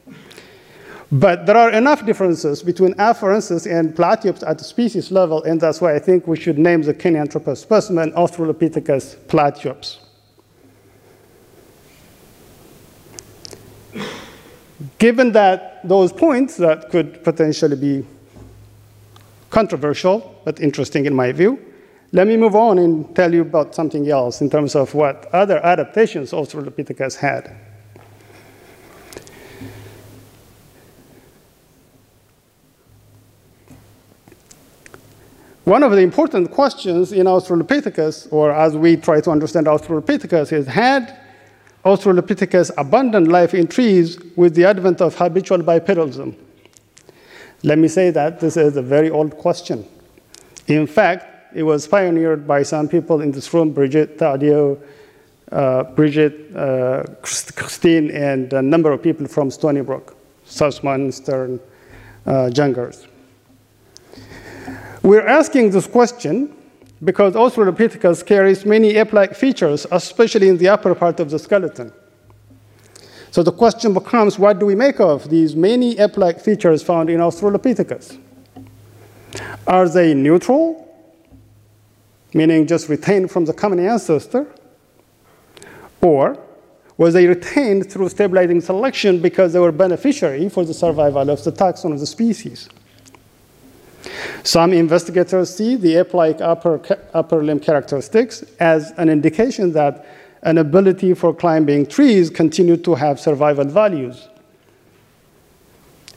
But 1.12 1.46
there 1.46 1.56
are 1.56 1.72
enough 1.72 2.06
differences 2.06 2.62
between 2.62 2.94
afarensis 2.96 3.66
and 3.66 3.96
platyops 3.96 4.46
at 4.46 4.58
the 4.58 4.66
species 4.66 5.10
level, 5.10 5.42
and 5.44 5.62
that's 5.62 5.80
why 5.80 5.96
I 5.96 6.00
think 6.00 6.28
we 6.28 6.38
should 6.38 6.60
name 6.60 6.82
the 6.82 6.94
Kenyanthropus 6.94 7.58
specimen 7.58 8.12
Australopithecus 8.12 9.16
platyops. 9.28 10.00
Given 15.00 15.32
that 15.32 15.88
those 15.88 16.12
points 16.12 16.58
that 16.58 16.90
could 16.90 17.24
potentially 17.24 17.78
be 17.78 18.06
controversial, 19.50 20.42
but 20.44 20.60
interesting 20.60 21.06
in 21.06 21.16
my 21.16 21.32
view, 21.32 21.58
let 22.12 22.28
me 22.28 22.36
move 22.36 22.56
on 22.56 22.80
and 22.80 23.16
tell 23.16 23.34
you 23.34 23.42
about 23.42 23.76
something 23.76 24.10
else 24.10 24.42
in 24.42 24.50
terms 24.50 24.76
of 24.76 24.94
what 24.94 25.26
other 25.34 25.64
adaptations 25.66 26.32
Australopithecus 26.32 27.16
had. 27.16 27.56
One 35.68 35.84
of 35.84 35.92
the 35.92 35.98
important 35.98 36.52
questions 36.52 37.12
in 37.12 37.26
Australopithecus, 37.26 38.32
or 38.32 38.54
as 38.54 38.78
we 38.78 38.96
try 38.96 39.20
to 39.20 39.32
understand 39.32 39.68
Australopithecus, 39.68 40.54
is 40.54 40.66
had 40.66 41.20
Australopithecus 41.84 42.72
abandoned 42.78 43.28
life 43.28 43.54
in 43.54 43.68
trees 43.68 44.18
with 44.38 44.56
the 44.56 44.64
advent 44.64 45.02
of 45.02 45.16
habitual 45.16 45.58
bipedalism? 45.58 46.36
Let 47.64 47.80
me 47.80 47.90
say 47.90 48.12
that 48.12 48.40
this 48.40 48.56
is 48.56 48.78
a 48.78 48.82
very 48.82 49.10
old 49.10 49.38
question. 49.38 49.86
In 50.68 50.88
fact, 50.88 51.54
it 51.54 51.64
was 51.64 51.86
pioneered 51.86 52.48
by 52.48 52.64
some 52.64 52.88
people 52.88 53.20
in 53.20 53.34
this 53.34 53.54
room, 53.54 53.74
Brigitte 53.74 54.18
Tardieu, 54.18 54.82
uh, 55.52 55.84
Brigitte, 55.84 56.56
uh, 56.56 57.04
Christine, 57.22 58.10
and 58.12 58.54
a 58.54 58.62
number 58.62 58.94
of 58.94 59.04
people 59.04 59.28
from 59.28 59.52
Stony 59.52 59.82
Brook, 59.82 60.16
Susman, 60.48 61.14
Stern, 61.14 61.60
uh, 62.26 62.50
Jungers. 62.54 63.06
We're 65.04 65.28
asking 65.28 65.72
this 65.72 65.88
question 65.88 66.54
because 67.04 67.36
Australopithecus 67.36 68.26
carries 68.26 68.66
many 68.66 68.96
ape-like 68.96 69.36
features, 69.36 69.86
especially 69.92 70.50
in 70.50 70.58
the 70.58 70.70
upper 70.70 70.96
part 70.96 71.20
of 71.20 71.30
the 71.30 71.38
skeleton. 71.40 71.94
So 73.32 73.44
the 73.44 73.52
question 73.52 73.94
becomes, 73.94 74.40
what 74.40 74.60
do 74.60 74.66
we 74.66 74.74
make 74.74 75.00
of 75.00 75.30
these 75.30 75.56
many 75.56 76.00
ape-like 76.00 76.40
features 76.40 76.82
found 76.82 77.10
in 77.10 77.20
Australopithecus? 77.20 78.18
Are 79.68 79.88
they 79.88 80.14
neutral, 80.14 80.84
meaning 82.34 82.66
just 82.66 82.90
retained 82.90 83.30
from 83.30 83.46
the 83.46 83.54
common 83.54 83.80
ancestor? 83.80 84.48
Or 86.02 86.40
were 86.98 87.12
they 87.12 87.28
retained 87.28 87.92
through 87.92 88.10
stabilizing 88.10 88.62
selection 88.62 89.22
because 89.22 89.54
they 89.54 89.60
were 89.60 89.72
beneficiary 89.72 90.50
for 90.50 90.66
the 90.66 90.74
survival 90.74 91.30
of 91.30 91.44
the 91.44 91.52
taxon 91.52 91.94
of 91.94 92.00
the 92.00 92.08
species? 92.08 92.70
Some 94.44 94.74
investigators 94.74 95.56
see 95.56 95.76
the 95.76 95.98
ape-like 95.98 96.42
upper, 96.42 96.82
upper 97.14 97.44
limb 97.44 97.60
characteristics 97.60 98.44
as 98.60 98.92
an 98.98 99.10
indication 99.10 99.74
that 99.74 100.06
an 100.44 100.58
ability 100.58 101.14
for 101.14 101.34
climbing 101.34 101.86
trees 101.86 102.30
continued 102.30 102.84
to 102.86 102.96
have 102.96 103.20
survival 103.20 103.66
values. 103.66 104.28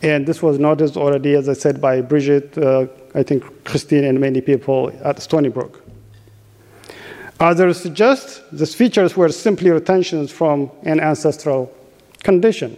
And 0.03 0.27
this 0.27 0.43
was 0.43 0.59
noticed 0.59 0.97
already, 0.97 1.35
as 1.35 1.49
I 1.49 1.53
said, 1.53 1.81
by 1.81 2.01
Brigitte, 2.01 2.57
uh, 2.57 2.87
I 3.15 3.23
think 3.23 3.65
Christine, 3.65 4.05
and 4.05 4.19
many 4.19 4.41
people 4.41 4.93
at 5.03 5.21
Stony 5.21 5.49
Brook. 5.49 5.85
Others 7.39 7.81
suggest 7.81 8.43
these 8.53 8.75
features 8.75 9.17
were 9.17 9.31
simply 9.31 9.71
retentions 9.71 10.31
from 10.31 10.71
an 10.83 11.01
ancestral 11.01 11.75
condition. 12.23 12.77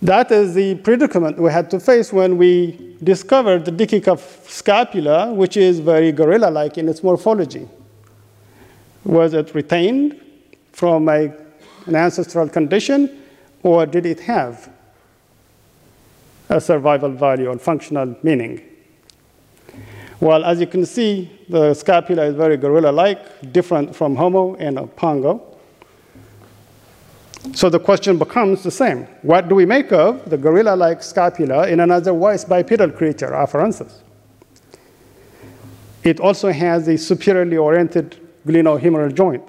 That 0.00 0.30
is 0.30 0.54
the 0.54 0.76
predicament 0.76 1.38
we 1.38 1.50
had 1.50 1.70
to 1.70 1.80
face 1.80 2.12
when 2.12 2.38
we 2.38 2.96
discovered 3.02 3.64
the 3.64 3.72
Dikika 3.72 4.18
scapula, 4.48 5.32
which 5.34 5.56
is 5.56 5.80
very 5.80 6.12
gorilla-like 6.12 6.78
in 6.78 6.88
its 6.88 7.02
morphology. 7.02 7.68
Was 9.04 9.34
it 9.34 9.54
retained 9.54 10.20
from 10.72 11.08
a, 11.08 11.32
an 11.86 11.96
ancestral 11.96 12.48
condition, 12.48 13.22
or 13.64 13.86
did 13.86 14.06
it 14.06 14.20
have 14.20 14.70
a 16.48 16.60
survival 16.60 17.10
value 17.10 17.48
or 17.48 17.58
functional 17.58 18.16
meaning? 18.22 18.62
Well, 20.20 20.44
as 20.44 20.60
you 20.60 20.66
can 20.66 20.86
see, 20.86 21.30
the 21.48 21.74
scapula 21.74 22.24
is 22.24 22.36
very 22.36 22.56
gorilla-like, 22.56 23.52
different 23.52 23.96
from 23.96 24.14
Homo 24.14 24.54
and 24.56 24.94
Pongo. 24.94 25.47
So 27.54 27.70
the 27.70 27.80
question 27.80 28.18
becomes 28.18 28.62
the 28.62 28.70
same. 28.70 29.04
What 29.22 29.48
do 29.48 29.54
we 29.54 29.64
make 29.64 29.92
of 29.92 30.28
the 30.28 30.36
gorilla-like 30.36 31.02
scapula 31.02 31.68
in 31.68 31.80
an 31.80 31.90
otherwise 31.90 32.44
bipedal 32.44 32.90
creature, 32.90 33.30
Afarensis? 33.30 34.00
It 36.04 36.20
also 36.20 36.52
has 36.52 36.88
a 36.88 36.96
superiorly 36.96 37.56
oriented 37.56 38.16
glenohumeral 38.46 39.14
joint. 39.14 39.42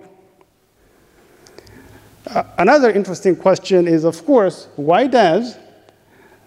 Another 2.57 2.91
interesting 2.91 3.35
question 3.35 3.87
is, 3.87 4.03
of 4.03 4.23
course, 4.25 4.67
why 4.75 5.07
does 5.07 5.57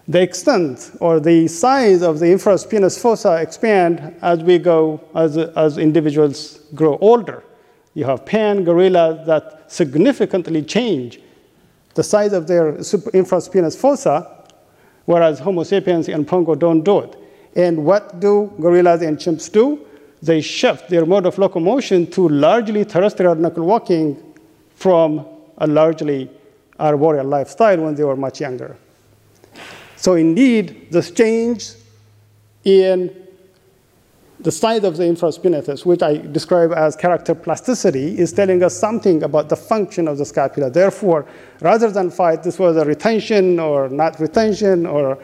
the 0.07 0.21
extent 0.21 0.91
or 0.99 1.19
the 1.19 1.47
size 1.47 2.01
of 2.01 2.19
the 2.19 2.25
infraspinous 2.27 2.99
fossa 2.99 3.41
expand 3.41 4.15
as 4.21 4.39
we 4.39 4.57
go, 4.57 5.01
as, 5.15 5.37
as 5.37 5.77
individuals 5.77 6.59
grow 6.73 6.97
older? 6.97 7.43
You 7.95 8.05
have 8.05 8.25
pan 8.25 8.63
gorillas 8.63 9.25
that 9.27 9.71
significantly 9.71 10.61
change 10.63 11.19
the 11.93 12.03
size 12.03 12.33
of 12.33 12.47
their 12.47 12.73
infraspinous 12.73 13.77
fossa, 13.77 14.45
whereas 15.05 15.39
Homo 15.39 15.63
sapiens 15.63 16.07
and 16.09 16.27
Pongo 16.27 16.55
don't 16.55 16.81
do 16.81 16.99
it. 16.99 17.15
And 17.55 17.85
what 17.85 18.19
do 18.19 18.51
gorillas 18.59 19.01
and 19.01 19.17
chimps 19.17 19.51
do? 19.51 19.85
They 20.21 20.41
shift 20.41 20.89
their 20.89 21.05
mode 21.05 21.25
of 21.25 21.37
locomotion 21.37 22.09
to 22.11 22.29
largely 22.29 22.85
terrestrial 22.85 23.35
knuckle 23.35 23.65
walking 23.65 24.33
from 24.75 25.25
a 25.57 25.67
largely 25.67 26.29
arboreal 26.79 27.25
lifestyle 27.25 27.81
when 27.81 27.95
they 27.95 28.03
were 28.03 28.15
much 28.15 28.41
younger. 28.41 28.75
So 29.97 30.13
indeed, 30.15 30.87
this 30.91 31.11
change 31.11 31.73
in 32.63 33.22
the 34.43 34.51
size 34.51 34.83
of 34.83 34.97
the 34.97 35.03
infraspinatus, 35.03 35.85
which 35.85 36.03
I 36.03 36.17
describe 36.17 36.73
as 36.73 36.97
character 36.97 37.33
plasticity, 37.33 38.19
is 38.19 38.33
telling 38.33 38.61
us 38.61 38.77
something 38.77 39.23
about 39.23 39.47
the 39.47 39.55
function 39.55 40.07
of 40.07 40.17
the 40.17 40.25
scapula. 40.25 40.69
Therefore, 40.69 41.25
rather 41.61 41.89
than 41.89 42.11
fight 42.11 42.43
this 42.43 42.59
was 42.59 42.75
a 42.75 42.83
retention 42.83 43.57
or 43.57 43.87
not 43.87 44.19
retention 44.19 44.85
or 44.85 45.17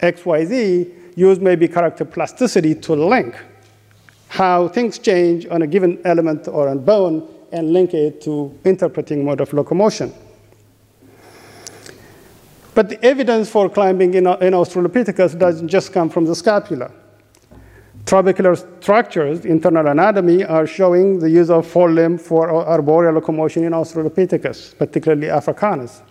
XYZ, 0.00 1.16
use 1.16 1.40
maybe 1.40 1.66
character 1.66 2.04
plasticity 2.04 2.74
to 2.76 2.94
link 2.94 3.34
how 4.28 4.68
things 4.68 4.98
change 4.98 5.46
on 5.50 5.62
a 5.62 5.66
given 5.66 6.00
element 6.04 6.46
or 6.48 6.68
on 6.68 6.78
bone 6.78 7.28
and 7.50 7.72
link 7.72 7.92
it 7.92 8.22
to 8.22 8.56
interpreting 8.64 9.24
mode 9.24 9.40
of 9.40 9.52
locomotion. 9.52 10.12
But 12.74 12.88
the 12.88 13.04
evidence 13.04 13.50
for 13.50 13.68
climbing 13.68 14.14
in, 14.14 14.26
in 14.26 14.54
Australopithecus 14.54 15.38
doesn't 15.38 15.68
just 15.68 15.92
come 15.92 16.08
from 16.08 16.24
the 16.24 16.34
scapula. 16.34 16.90
Trabecular 18.04 18.56
structures, 18.82 19.44
internal 19.44 19.86
anatomy, 19.86 20.44
are 20.44 20.66
showing 20.66 21.18
the 21.18 21.30
use 21.30 21.50
of 21.50 21.66
forelimb 21.66 22.20
for 22.20 22.50
arboreal 22.50 23.12
locomotion 23.12 23.64
in 23.64 23.72
Australopithecus, 23.72 24.76
particularly 24.76 25.30
Africanus. 25.30 26.02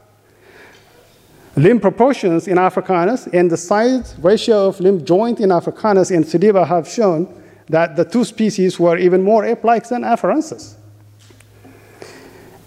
Limb 1.55 1.81
proportions 1.81 2.47
in 2.47 2.57
Africanus 2.57 3.27
and 3.27 3.51
the 3.51 3.57
size 3.57 4.15
ratio 4.19 4.67
of 4.67 4.79
limb 4.79 5.03
joint 5.03 5.39
in 5.41 5.51
Africanus 5.51 6.09
and 6.09 6.23
Sediba 6.23 6.65
have 6.65 6.87
shown 6.87 7.27
that 7.67 7.95
the 7.95 8.05
two 8.05 8.23
species 8.23 8.79
were 8.79 8.97
even 8.97 9.21
more 9.21 9.45
ape-like 9.45 9.87
than 9.89 10.03
Afarensis. 10.03 10.75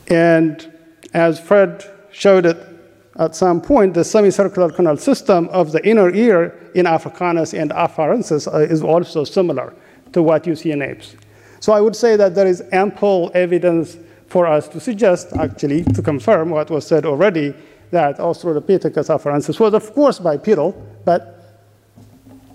And 0.08 0.70
as 1.14 1.40
Fred 1.40 1.84
showed 2.12 2.44
it 2.44 2.73
at 3.16 3.36
some 3.36 3.60
point, 3.60 3.94
the 3.94 4.04
semicircular 4.04 4.70
canal 4.70 4.96
system 4.96 5.48
of 5.48 5.70
the 5.70 5.86
inner 5.88 6.12
ear 6.12 6.58
in 6.74 6.86
Africanus 6.86 7.54
and 7.54 7.70
Afarensis 7.70 8.52
uh, 8.52 8.58
is 8.58 8.82
also 8.82 9.22
similar 9.22 9.72
to 10.12 10.22
what 10.22 10.46
you 10.46 10.56
see 10.56 10.72
in 10.72 10.82
apes. 10.82 11.14
So 11.60 11.72
I 11.72 11.80
would 11.80 11.94
say 11.94 12.16
that 12.16 12.34
there 12.34 12.46
is 12.46 12.62
ample 12.72 13.30
evidence 13.34 13.96
for 14.26 14.46
us 14.46 14.66
to 14.68 14.80
suggest, 14.80 15.32
actually, 15.36 15.84
to 15.84 16.02
confirm 16.02 16.50
what 16.50 16.70
was 16.70 16.86
said 16.86 17.06
already, 17.06 17.54
that 17.92 18.18
Australopithecus 18.18 19.08
afarensis 19.08 19.60
was, 19.60 19.74
of 19.74 19.94
course, 19.94 20.18
bipedal, 20.18 20.72
but 21.04 21.62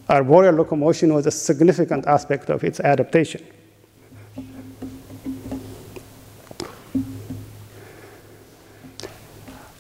arboreal 0.10 0.56
locomotion 0.56 1.14
was 1.14 1.26
a 1.26 1.32
significant 1.32 2.06
aspect 2.06 2.50
of 2.50 2.64
its 2.66 2.82
adaptation. 2.82 3.42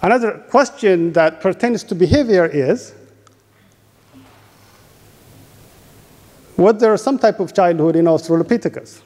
Another 0.01 0.43
question 0.49 1.11
that 1.13 1.41
pertains 1.41 1.83
to 1.83 1.95
behavior 1.95 2.45
is 2.45 2.93
was 6.55 6.77
there 6.77 6.95
some 6.97 7.17
type 7.17 7.39
of 7.39 7.53
childhood 7.53 7.95
in 7.95 8.05
Australopithecus? 8.05 9.01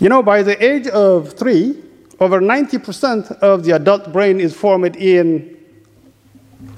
You 0.00 0.08
know, 0.08 0.22
by 0.22 0.42
the 0.42 0.62
age 0.64 0.86
of 0.88 1.34
three, 1.34 1.82
over 2.20 2.40
90% 2.40 3.32
of 3.40 3.64
the 3.64 3.72
adult 3.72 4.12
brain 4.12 4.40
is 4.40 4.54
formed 4.54 4.96
in 4.96 5.56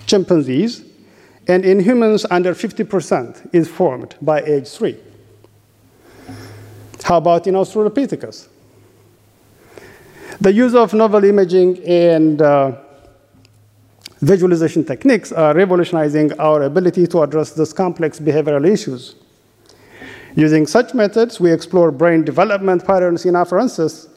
chimpanzees, 0.07 0.85
and 1.47 1.65
in 1.65 1.81
humans, 1.81 2.27
under 2.31 2.55
50% 2.55 3.55
is 3.55 3.69
formed 3.69 4.17
by 4.21 4.43
age 4.43 4.69
three. 4.69 4.99
How 7.05 7.19
about 7.19 7.47
in 7.47 7.55
Australopithecus? 7.55 8.49
The 10.41 10.55
use 10.55 10.75
of 10.75 10.95
novel 10.95 11.23
imaging 11.25 11.85
and 11.85 12.41
uh, 12.41 12.73
visualization 14.23 14.83
techniques 14.85 15.33
are 15.33 15.55
revolutionizing 15.55 16.33
our 16.41 16.63
ability 16.63 17.07
to 17.09 17.21
address 17.21 17.53
these 17.53 17.75
complex 17.75 18.19
behavioral 18.19 18.67
issues. 18.67 19.17
Using 20.37 20.67
such 20.67 20.95
methods, 20.95 21.41
we 21.41 21.53
explore 21.53 21.91
brain 21.91 22.25
development 22.25 22.87
patterns 22.87 23.27
in 23.27 23.35
afarensis. 23.35 24.09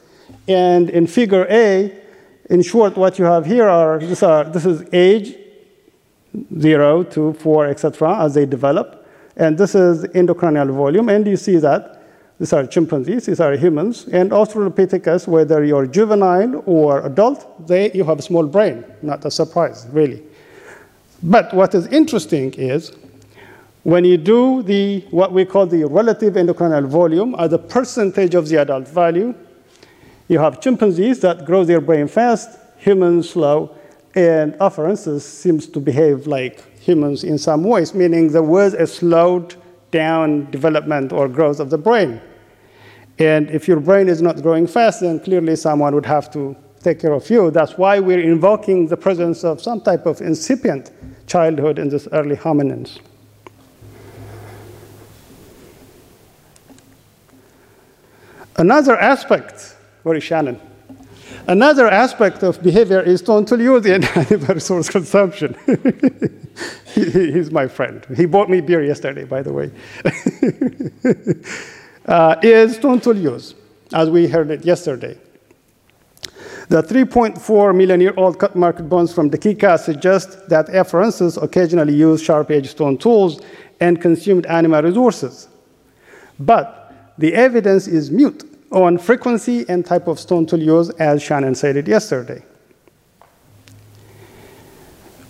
And 0.48 0.88
in 0.88 1.06
figure 1.06 1.46
A, 1.50 1.94
in 2.48 2.62
short, 2.62 2.96
what 2.96 3.18
you 3.18 3.26
have 3.26 3.44
here 3.44 3.68
are 3.68 3.98
this, 3.98 4.22
are, 4.22 4.44
this 4.44 4.64
is 4.64 4.82
age, 4.94 5.36
zero, 6.58 7.02
two, 7.02 7.34
four, 7.34 7.66
etc., 7.66 8.24
as 8.24 8.32
they 8.32 8.46
develop. 8.46 9.06
And 9.36 9.58
this 9.58 9.74
is 9.74 10.04
endocranial 10.14 10.74
volume. 10.74 11.10
And 11.10 11.26
you 11.26 11.36
see 11.36 11.56
that 11.56 12.03
these 12.38 12.52
are 12.52 12.66
chimpanzees, 12.66 13.26
these 13.26 13.40
are 13.40 13.56
humans, 13.56 14.06
and 14.08 14.30
Australopithecus, 14.30 15.28
whether 15.28 15.64
you're 15.64 15.86
juvenile 15.86 16.62
or 16.66 17.06
adult, 17.06 17.66
they, 17.68 17.92
you 17.92 18.04
have 18.04 18.18
a 18.18 18.22
small 18.22 18.46
brain, 18.46 18.84
not 19.02 19.24
a 19.24 19.30
surprise, 19.30 19.86
really. 19.92 20.22
But 21.22 21.54
what 21.54 21.74
is 21.74 21.86
interesting 21.86 22.52
is 22.54 22.92
when 23.84 24.04
you 24.04 24.16
do 24.16 24.62
the, 24.62 25.00
what 25.10 25.32
we 25.32 25.44
call 25.44 25.66
the 25.66 25.84
relative 25.84 26.34
endocranial 26.34 26.86
volume 26.86 27.36
as 27.38 27.52
a 27.52 27.58
percentage 27.58 28.34
of 28.34 28.48
the 28.48 28.56
adult 28.56 28.88
value, 28.88 29.34
you 30.26 30.38
have 30.38 30.60
chimpanzees 30.60 31.20
that 31.20 31.44
grow 31.44 31.64
their 31.64 31.80
brain 31.80 32.08
fast, 32.08 32.58
humans 32.78 33.30
slow, 33.30 33.76
and 34.14 34.54
afarensis 34.54 35.20
seems 35.20 35.66
to 35.66 35.80
behave 35.80 36.26
like 36.26 36.78
humans 36.80 37.24
in 37.24 37.38
some 37.38 37.62
ways, 37.62 37.94
meaning 37.94 38.32
there 38.32 38.42
was 38.42 38.74
a 38.74 38.86
slowed 38.86 39.54
down 39.94 40.50
development 40.50 41.12
or 41.12 41.28
growth 41.28 41.60
of 41.60 41.70
the 41.70 41.78
brain. 41.78 42.20
And 43.20 43.48
if 43.50 43.68
your 43.68 43.78
brain 43.78 44.08
is 44.08 44.20
not 44.20 44.42
growing 44.42 44.66
fast, 44.66 45.00
then 45.00 45.20
clearly 45.20 45.54
someone 45.54 45.94
would 45.94 46.06
have 46.06 46.32
to 46.32 46.56
take 46.82 46.98
care 46.98 47.12
of 47.12 47.30
you. 47.30 47.52
That's 47.52 47.78
why 47.78 48.00
we're 48.00 48.20
invoking 48.20 48.88
the 48.88 48.96
presence 48.96 49.44
of 49.44 49.62
some 49.62 49.80
type 49.80 50.04
of 50.04 50.20
incipient 50.20 50.90
childhood 51.28 51.78
in 51.78 51.88
this 51.88 52.08
early 52.10 52.36
hominins. 52.36 52.98
Another 58.56 58.96
aspect, 58.98 59.76
where 60.02 60.16
is 60.16 60.24
Shannon? 60.24 60.60
Another 61.46 61.88
aspect 61.88 62.42
of 62.42 62.62
behavior 62.62 63.02
is 63.02 63.20
total 63.20 63.60
use 63.60 63.84
and 63.86 64.04
animal 64.16 64.54
resource 64.54 64.88
consumption. 64.88 65.54
he, 66.86 67.04
he's 67.32 67.50
my 67.50 67.68
friend. 67.68 68.06
He 68.16 68.24
bought 68.24 68.48
me 68.48 68.62
beer 68.62 68.82
yesterday, 68.82 69.24
by 69.24 69.42
the 69.42 69.52
way. 69.52 69.70
uh, 72.06 72.36
is 72.42 72.78
total 72.78 73.16
use, 73.16 73.54
as 73.92 74.08
we 74.08 74.26
heard 74.26 74.50
it 74.50 74.64
yesterday. 74.64 75.18
The 76.68 76.82
3.4 76.82 77.76
million 77.76 78.00
year 78.00 78.14
old 78.16 78.38
cut 78.38 78.56
marked 78.56 78.88
bones 78.88 79.12
from 79.12 79.30
Dikika 79.30 79.78
suggest 79.78 80.48
that 80.48 80.68
afarensis 80.68 81.40
occasionally 81.42 81.94
used 81.94 82.24
sharp 82.24 82.50
edged 82.50 82.70
stone 82.70 82.96
tools 82.96 83.42
and 83.80 84.00
consumed 84.00 84.46
animal 84.46 84.82
resources. 84.82 85.48
But 86.38 87.12
the 87.18 87.34
evidence 87.34 87.86
is 87.86 88.10
mute 88.10 88.53
on 88.70 88.98
frequency 88.98 89.64
and 89.68 89.84
type 89.84 90.06
of 90.08 90.18
stone 90.18 90.46
tool 90.46 90.60
use, 90.60 90.90
as 90.90 91.22
Shannon 91.22 91.54
said 91.54 91.76
it 91.76 91.86
yesterday. 91.86 92.42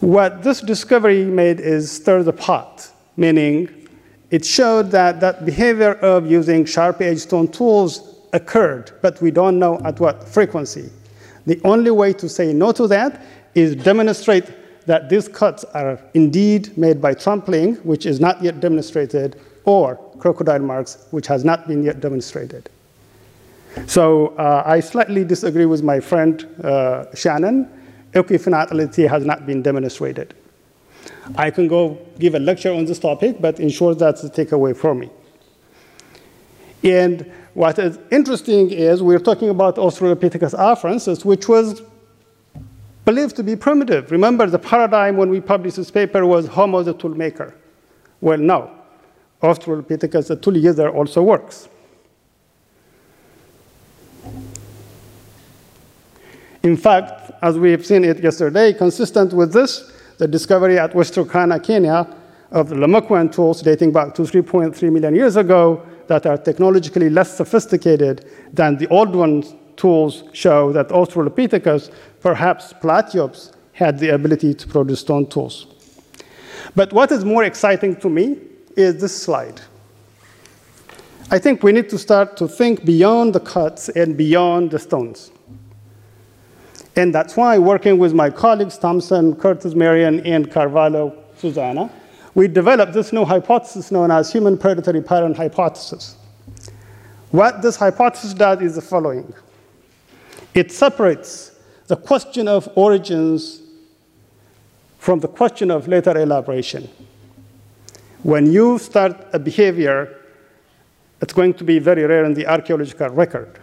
What 0.00 0.42
this 0.42 0.60
discovery 0.60 1.24
made 1.24 1.60
is 1.60 1.90
stir 1.90 2.22
the 2.22 2.32
pot, 2.32 2.90
meaning 3.16 3.88
it 4.30 4.44
showed 4.44 4.90
that 4.90 5.20
that 5.20 5.44
behavior 5.44 5.94
of 5.94 6.30
using 6.30 6.64
sharp 6.64 7.00
edged 7.00 7.20
stone 7.20 7.48
tools 7.48 8.18
occurred, 8.32 8.92
but 9.00 9.20
we 9.22 9.30
don't 9.30 9.58
know 9.58 9.80
at 9.84 10.00
what 10.00 10.28
frequency. 10.28 10.90
The 11.46 11.60
only 11.64 11.90
way 11.90 12.12
to 12.14 12.28
say 12.28 12.52
no 12.52 12.72
to 12.72 12.86
that 12.88 13.24
is 13.54 13.76
demonstrate 13.76 14.50
that 14.86 15.08
these 15.08 15.28
cuts 15.28 15.64
are 15.64 15.98
indeed 16.12 16.76
made 16.76 17.00
by 17.00 17.14
trampling, 17.14 17.76
which 17.76 18.06
is 18.06 18.20
not 18.20 18.42
yet 18.42 18.60
demonstrated, 18.60 19.40
or 19.64 19.96
crocodile 20.18 20.58
marks, 20.58 21.06
which 21.10 21.26
has 21.26 21.44
not 21.44 21.66
been 21.66 21.82
yet 21.82 22.00
demonstrated. 22.00 22.68
So 23.86 24.28
uh, 24.36 24.62
I 24.64 24.80
slightly 24.80 25.24
disagree 25.24 25.66
with 25.66 25.82
my 25.82 26.00
friend 26.00 26.44
uh, 26.62 27.14
Shannon. 27.14 27.68
Equifinality 28.12 29.08
has 29.08 29.24
not 29.24 29.46
been 29.46 29.62
demonstrated. 29.62 30.34
I 31.36 31.50
can 31.50 31.68
go 31.68 31.98
give 32.18 32.34
a 32.34 32.38
lecture 32.38 32.72
on 32.72 32.84
this 32.84 32.98
topic, 32.98 33.40
but 33.40 33.58
in 33.58 33.68
short, 33.70 33.98
that's 33.98 34.22
the 34.22 34.30
takeaway 34.30 34.76
for 34.76 34.94
me. 34.94 35.10
And 36.82 37.30
what 37.54 37.78
is 37.78 37.98
interesting 38.10 38.70
is 38.70 39.02
we're 39.02 39.18
talking 39.18 39.48
about 39.48 39.76
Australopithecus 39.76 40.54
afarensis, 40.54 41.24
which 41.24 41.48
was 41.48 41.82
believed 43.04 43.36
to 43.36 43.42
be 43.42 43.56
primitive. 43.56 44.10
Remember, 44.10 44.46
the 44.46 44.58
paradigm 44.58 45.16
when 45.16 45.30
we 45.30 45.40
published 45.40 45.76
this 45.76 45.90
paper 45.90 46.26
was 46.26 46.46
Homo 46.46 46.82
the 46.82 46.94
tool 46.94 47.14
maker. 47.14 47.54
Well, 48.20 48.38
no. 48.38 48.70
Australopithecus, 49.42 50.28
the 50.28 50.36
tool 50.36 50.56
user, 50.56 50.88
also 50.88 51.22
works. 51.22 51.68
In 56.64 56.78
fact, 56.78 57.30
as 57.42 57.58
we 57.58 57.70
have 57.72 57.84
seen 57.84 58.04
it 58.04 58.22
yesterday, 58.22 58.72
consistent 58.72 59.34
with 59.34 59.52
this, 59.52 59.92
the 60.16 60.26
discovery 60.26 60.78
at 60.78 60.94
West 60.94 61.14
Turkana, 61.14 61.62
Kenya, 61.62 62.08
of 62.52 62.70
the 62.70 62.74
Lomekwian 62.74 63.30
tools 63.30 63.60
dating 63.60 63.92
back 63.92 64.14
to 64.14 64.22
3.3 64.22 64.90
million 64.90 65.14
years 65.14 65.36
ago 65.36 65.84
that 66.06 66.24
are 66.24 66.38
technologically 66.38 67.10
less 67.10 67.36
sophisticated 67.36 68.24
than 68.50 68.78
the 68.78 68.86
Oldowan 68.86 69.44
tools 69.76 70.24
show 70.32 70.72
that 70.72 70.88
Australopithecus, 70.88 71.90
perhaps 72.22 72.72
Platyops, 72.72 73.52
had 73.72 73.98
the 73.98 74.08
ability 74.14 74.54
to 74.54 74.66
produce 74.66 75.00
stone 75.00 75.26
tools. 75.26 75.66
But 76.74 76.94
what 76.94 77.12
is 77.12 77.26
more 77.26 77.44
exciting 77.44 77.96
to 77.96 78.08
me 78.08 78.38
is 78.74 79.02
this 79.02 79.20
slide. 79.20 79.60
I 81.30 81.38
think 81.38 81.62
we 81.62 81.72
need 81.72 81.90
to 81.90 81.98
start 81.98 82.38
to 82.38 82.48
think 82.48 82.86
beyond 82.86 83.34
the 83.34 83.40
cuts 83.40 83.90
and 83.90 84.16
beyond 84.16 84.70
the 84.70 84.78
stones. 84.78 85.30
And 86.96 87.14
that's 87.14 87.36
why, 87.36 87.58
working 87.58 87.98
with 87.98 88.14
my 88.14 88.30
colleagues, 88.30 88.78
Thompson, 88.78 89.34
Curtis, 89.34 89.74
Marean, 89.74 90.22
and 90.24 90.50
Carvalho, 90.50 91.16
Susanna, 91.36 91.90
we 92.34 92.48
developed 92.48 92.92
this 92.92 93.12
new 93.12 93.24
hypothesis 93.24 93.90
known 93.90 94.10
as 94.10 94.32
human 94.32 94.56
predatory 94.56 95.00
pattern 95.00 95.34
hypothesis. 95.34 96.16
What 97.30 97.62
this 97.62 97.76
hypothesis 97.76 98.34
does 98.34 98.60
is 98.60 98.74
the 98.76 98.82
following. 98.82 99.32
It 100.54 100.70
separates 100.70 101.52
the 101.88 101.96
question 101.96 102.46
of 102.46 102.68
origins 102.76 103.60
from 104.98 105.20
the 105.20 105.28
question 105.28 105.70
of 105.70 105.88
later 105.88 106.16
elaboration. 106.16 106.88
When 108.22 108.50
you 108.52 108.78
start 108.78 109.26
a 109.32 109.38
behavior, 109.38 110.16
it's 111.20 111.32
going 111.32 111.54
to 111.54 111.64
be 111.64 111.78
very 111.78 112.04
rare 112.04 112.24
in 112.24 112.34
the 112.34 112.46
archaeological 112.46 113.08
record. 113.10 113.58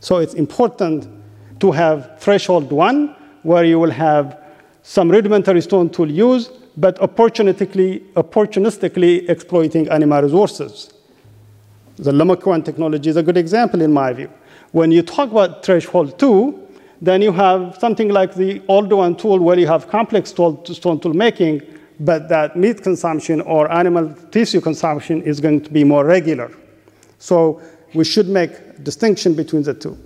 So 0.00 0.18
it's 0.18 0.34
important 0.34 1.21
to 1.62 1.70
have 1.70 2.18
threshold 2.18 2.72
one, 2.72 3.14
where 3.44 3.64
you 3.64 3.78
will 3.78 3.92
have 3.92 4.36
some 4.82 5.08
rudimentary 5.08 5.60
stone 5.60 5.88
tool 5.88 6.10
use, 6.10 6.50
but 6.76 6.98
opportunistically, 6.98 8.02
opportunistically 8.14 9.28
exploiting 9.30 9.88
animal 9.88 10.20
resources. 10.22 10.92
The 11.98 12.10
Lomekwian 12.10 12.64
technology 12.64 13.10
is 13.10 13.16
a 13.16 13.22
good 13.22 13.36
example 13.36 13.80
in 13.80 13.92
my 13.92 14.12
view. 14.12 14.28
When 14.72 14.90
you 14.90 15.02
talk 15.02 15.30
about 15.30 15.64
threshold 15.64 16.18
two, 16.18 16.58
then 17.00 17.22
you 17.22 17.30
have 17.30 17.76
something 17.78 18.08
like 18.08 18.34
the 18.34 18.58
Oldowan 18.68 19.16
tool 19.16 19.38
where 19.38 19.56
you 19.56 19.68
have 19.68 19.88
complex 19.88 20.30
stone 20.30 21.00
tool 21.00 21.14
making, 21.14 21.62
but 22.00 22.28
that 22.28 22.56
meat 22.56 22.82
consumption 22.82 23.40
or 23.40 23.70
animal 23.70 24.12
tissue 24.32 24.60
consumption 24.60 25.22
is 25.22 25.38
going 25.38 25.60
to 25.60 25.70
be 25.70 25.84
more 25.84 26.04
regular. 26.04 26.50
So 27.20 27.62
we 27.94 28.02
should 28.04 28.28
make 28.28 28.82
distinction 28.82 29.34
between 29.34 29.62
the 29.62 29.74
two. 29.74 29.96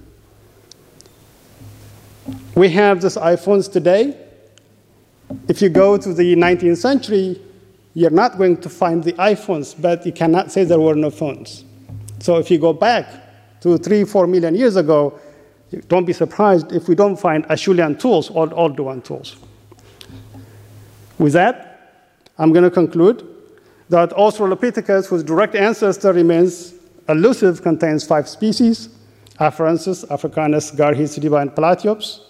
We 2.56 2.70
have 2.70 3.02
these 3.02 3.16
iPhones 3.16 3.70
today. 3.70 4.16
If 5.46 5.60
you 5.60 5.68
go 5.68 5.98
to 5.98 6.14
the 6.14 6.34
19th 6.34 6.78
century, 6.78 7.38
you're 7.92 8.08
not 8.08 8.38
going 8.38 8.56
to 8.62 8.70
find 8.70 9.04
the 9.04 9.12
iPhones, 9.12 9.78
but 9.78 10.06
you 10.06 10.12
cannot 10.12 10.50
say 10.50 10.64
there 10.64 10.80
were 10.80 10.94
no 10.94 11.10
phones. 11.10 11.66
So 12.18 12.38
if 12.38 12.50
you 12.50 12.58
go 12.58 12.72
back 12.72 13.60
to 13.60 13.76
three, 13.76 14.04
four 14.04 14.26
million 14.26 14.54
years 14.54 14.76
ago, 14.76 15.20
don't 15.88 16.06
be 16.06 16.14
surprised 16.14 16.72
if 16.72 16.88
we 16.88 16.94
don't 16.94 17.20
find 17.20 17.44
Acheulean 17.48 18.00
tools 18.00 18.30
or 18.30 18.46
Oldowan 18.48 19.04
tools. 19.04 19.36
With 21.18 21.34
that, 21.34 22.08
I'm 22.38 22.54
going 22.54 22.64
to 22.64 22.70
conclude 22.70 23.22
that 23.90 24.12
Australopithecus, 24.12 25.08
whose 25.08 25.22
direct 25.22 25.54
ancestor 25.56 26.14
remains 26.14 26.72
elusive 27.06 27.60
contains 27.60 28.02
five 28.06 28.26
species, 28.26 28.88
Afarensis, 29.38 30.10
Africanus, 30.10 30.70
Garhi, 30.70 31.02
Sediba, 31.02 31.42
and 31.42 31.50
Platyops. 31.50 32.20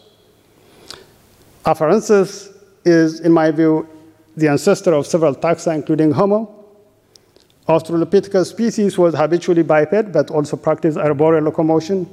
Afarensis 1.66 2.54
is, 2.84 3.18
in 3.20 3.32
my 3.32 3.50
view, 3.50 3.88
the 4.36 4.46
ancestor 4.46 4.92
of 4.94 5.04
several 5.04 5.34
taxa, 5.34 5.74
including 5.74 6.12
Homo. 6.12 6.52
Australopithecus 7.68 8.46
species 8.46 8.96
was 8.96 9.14
habitually 9.14 9.64
biped, 9.64 10.12
but 10.12 10.30
also 10.30 10.56
practiced 10.56 10.96
arboreal 10.96 11.42
locomotion. 11.42 12.08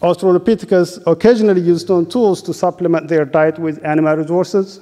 Australopithecus 0.00 1.02
occasionally 1.06 1.60
used 1.60 1.86
stone 1.86 2.06
tools 2.06 2.40
to 2.42 2.54
supplement 2.54 3.08
their 3.08 3.24
diet 3.24 3.58
with 3.58 3.84
animal 3.84 4.16
resources. 4.16 4.80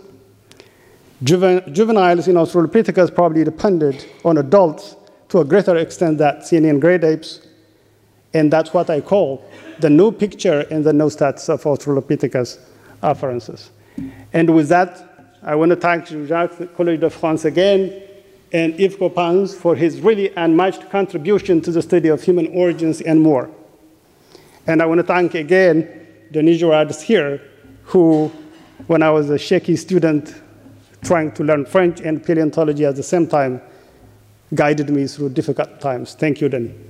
Juveniles 1.23 2.29
in 2.29 2.35
Australopithecus 2.35 3.15
probably 3.15 3.43
depended 3.43 4.05
on 4.23 4.37
adults 4.37 4.97
to 5.31 5.39
a 5.39 5.45
greater 5.47 5.77
extent 5.77 6.19
than 6.19 6.43
seen 6.43 6.67
in 6.67 6.79
great 6.79 7.05
apes. 7.05 7.47
And 8.35 8.53
that's 8.53 8.75
what 8.75 8.91
I 8.91 9.01
call 9.01 9.43
the 9.79 9.89
new 9.89 10.13
picture 10.13 10.61
in 10.63 10.83
the 10.83 10.93
new 10.93 11.07
stats 11.07 11.49
of 11.49 11.63
Australopithecus 11.63 12.59
afarensis. 13.03 13.71
And 14.33 14.55
with 14.55 14.69
that, 14.69 15.07
I 15.43 15.55
want 15.55 15.71
to 15.71 15.77
thank 15.77 16.07
Jacques 16.07 16.59
Collège 16.77 17.01
de 17.01 17.11
France 17.11 17.45
again 17.45 18.03
and 18.53 18.79
Yves 18.79 18.97
Coppens 18.97 19.55
for 19.55 19.75
his 19.75 20.01
really 20.01 20.33
unmatched 20.37 20.91
contribution 20.91 21.61
to 21.63 21.71
the 21.71 21.83
study 21.83 22.09
of 22.09 22.23
human 22.23 22.49
origins 22.49 23.01
and 23.01 23.21
more. 23.21 23.51
And 24.67 24.83
I 24.83 24.87
want 24.87 24.99
to 24.99 25.07
thank 25.07 25.35
again 25.35 26.07
Denis 26.31 26.61
Geraads 26.61 27.01
here, 27.01 27.41
who, 27.85 28.31
when 28.87 29.03
I 29.03 29.11
was 29.11 29.31
a 29.31 29.39
shaky 29.39 29.77
student 29.77 30.35
trying 31.03 31.33
to 31.33 31.45
learn 31.45 31.65
French 31.65 32.01
and 32.01 32.23
paleontology 32.23 32.85
at 32.85 32.97
the 32.97 33.03
same 33.03 33.27
time, 33.27 33.63
guided 34.55 34.91
me 34.91 35.07
through 35.07 35.31
difficult 35.31 35.81
times. 35.81 36.15
Thank 36.15 36.41
you, 36.41 36.49
Denis. 36.49 36.90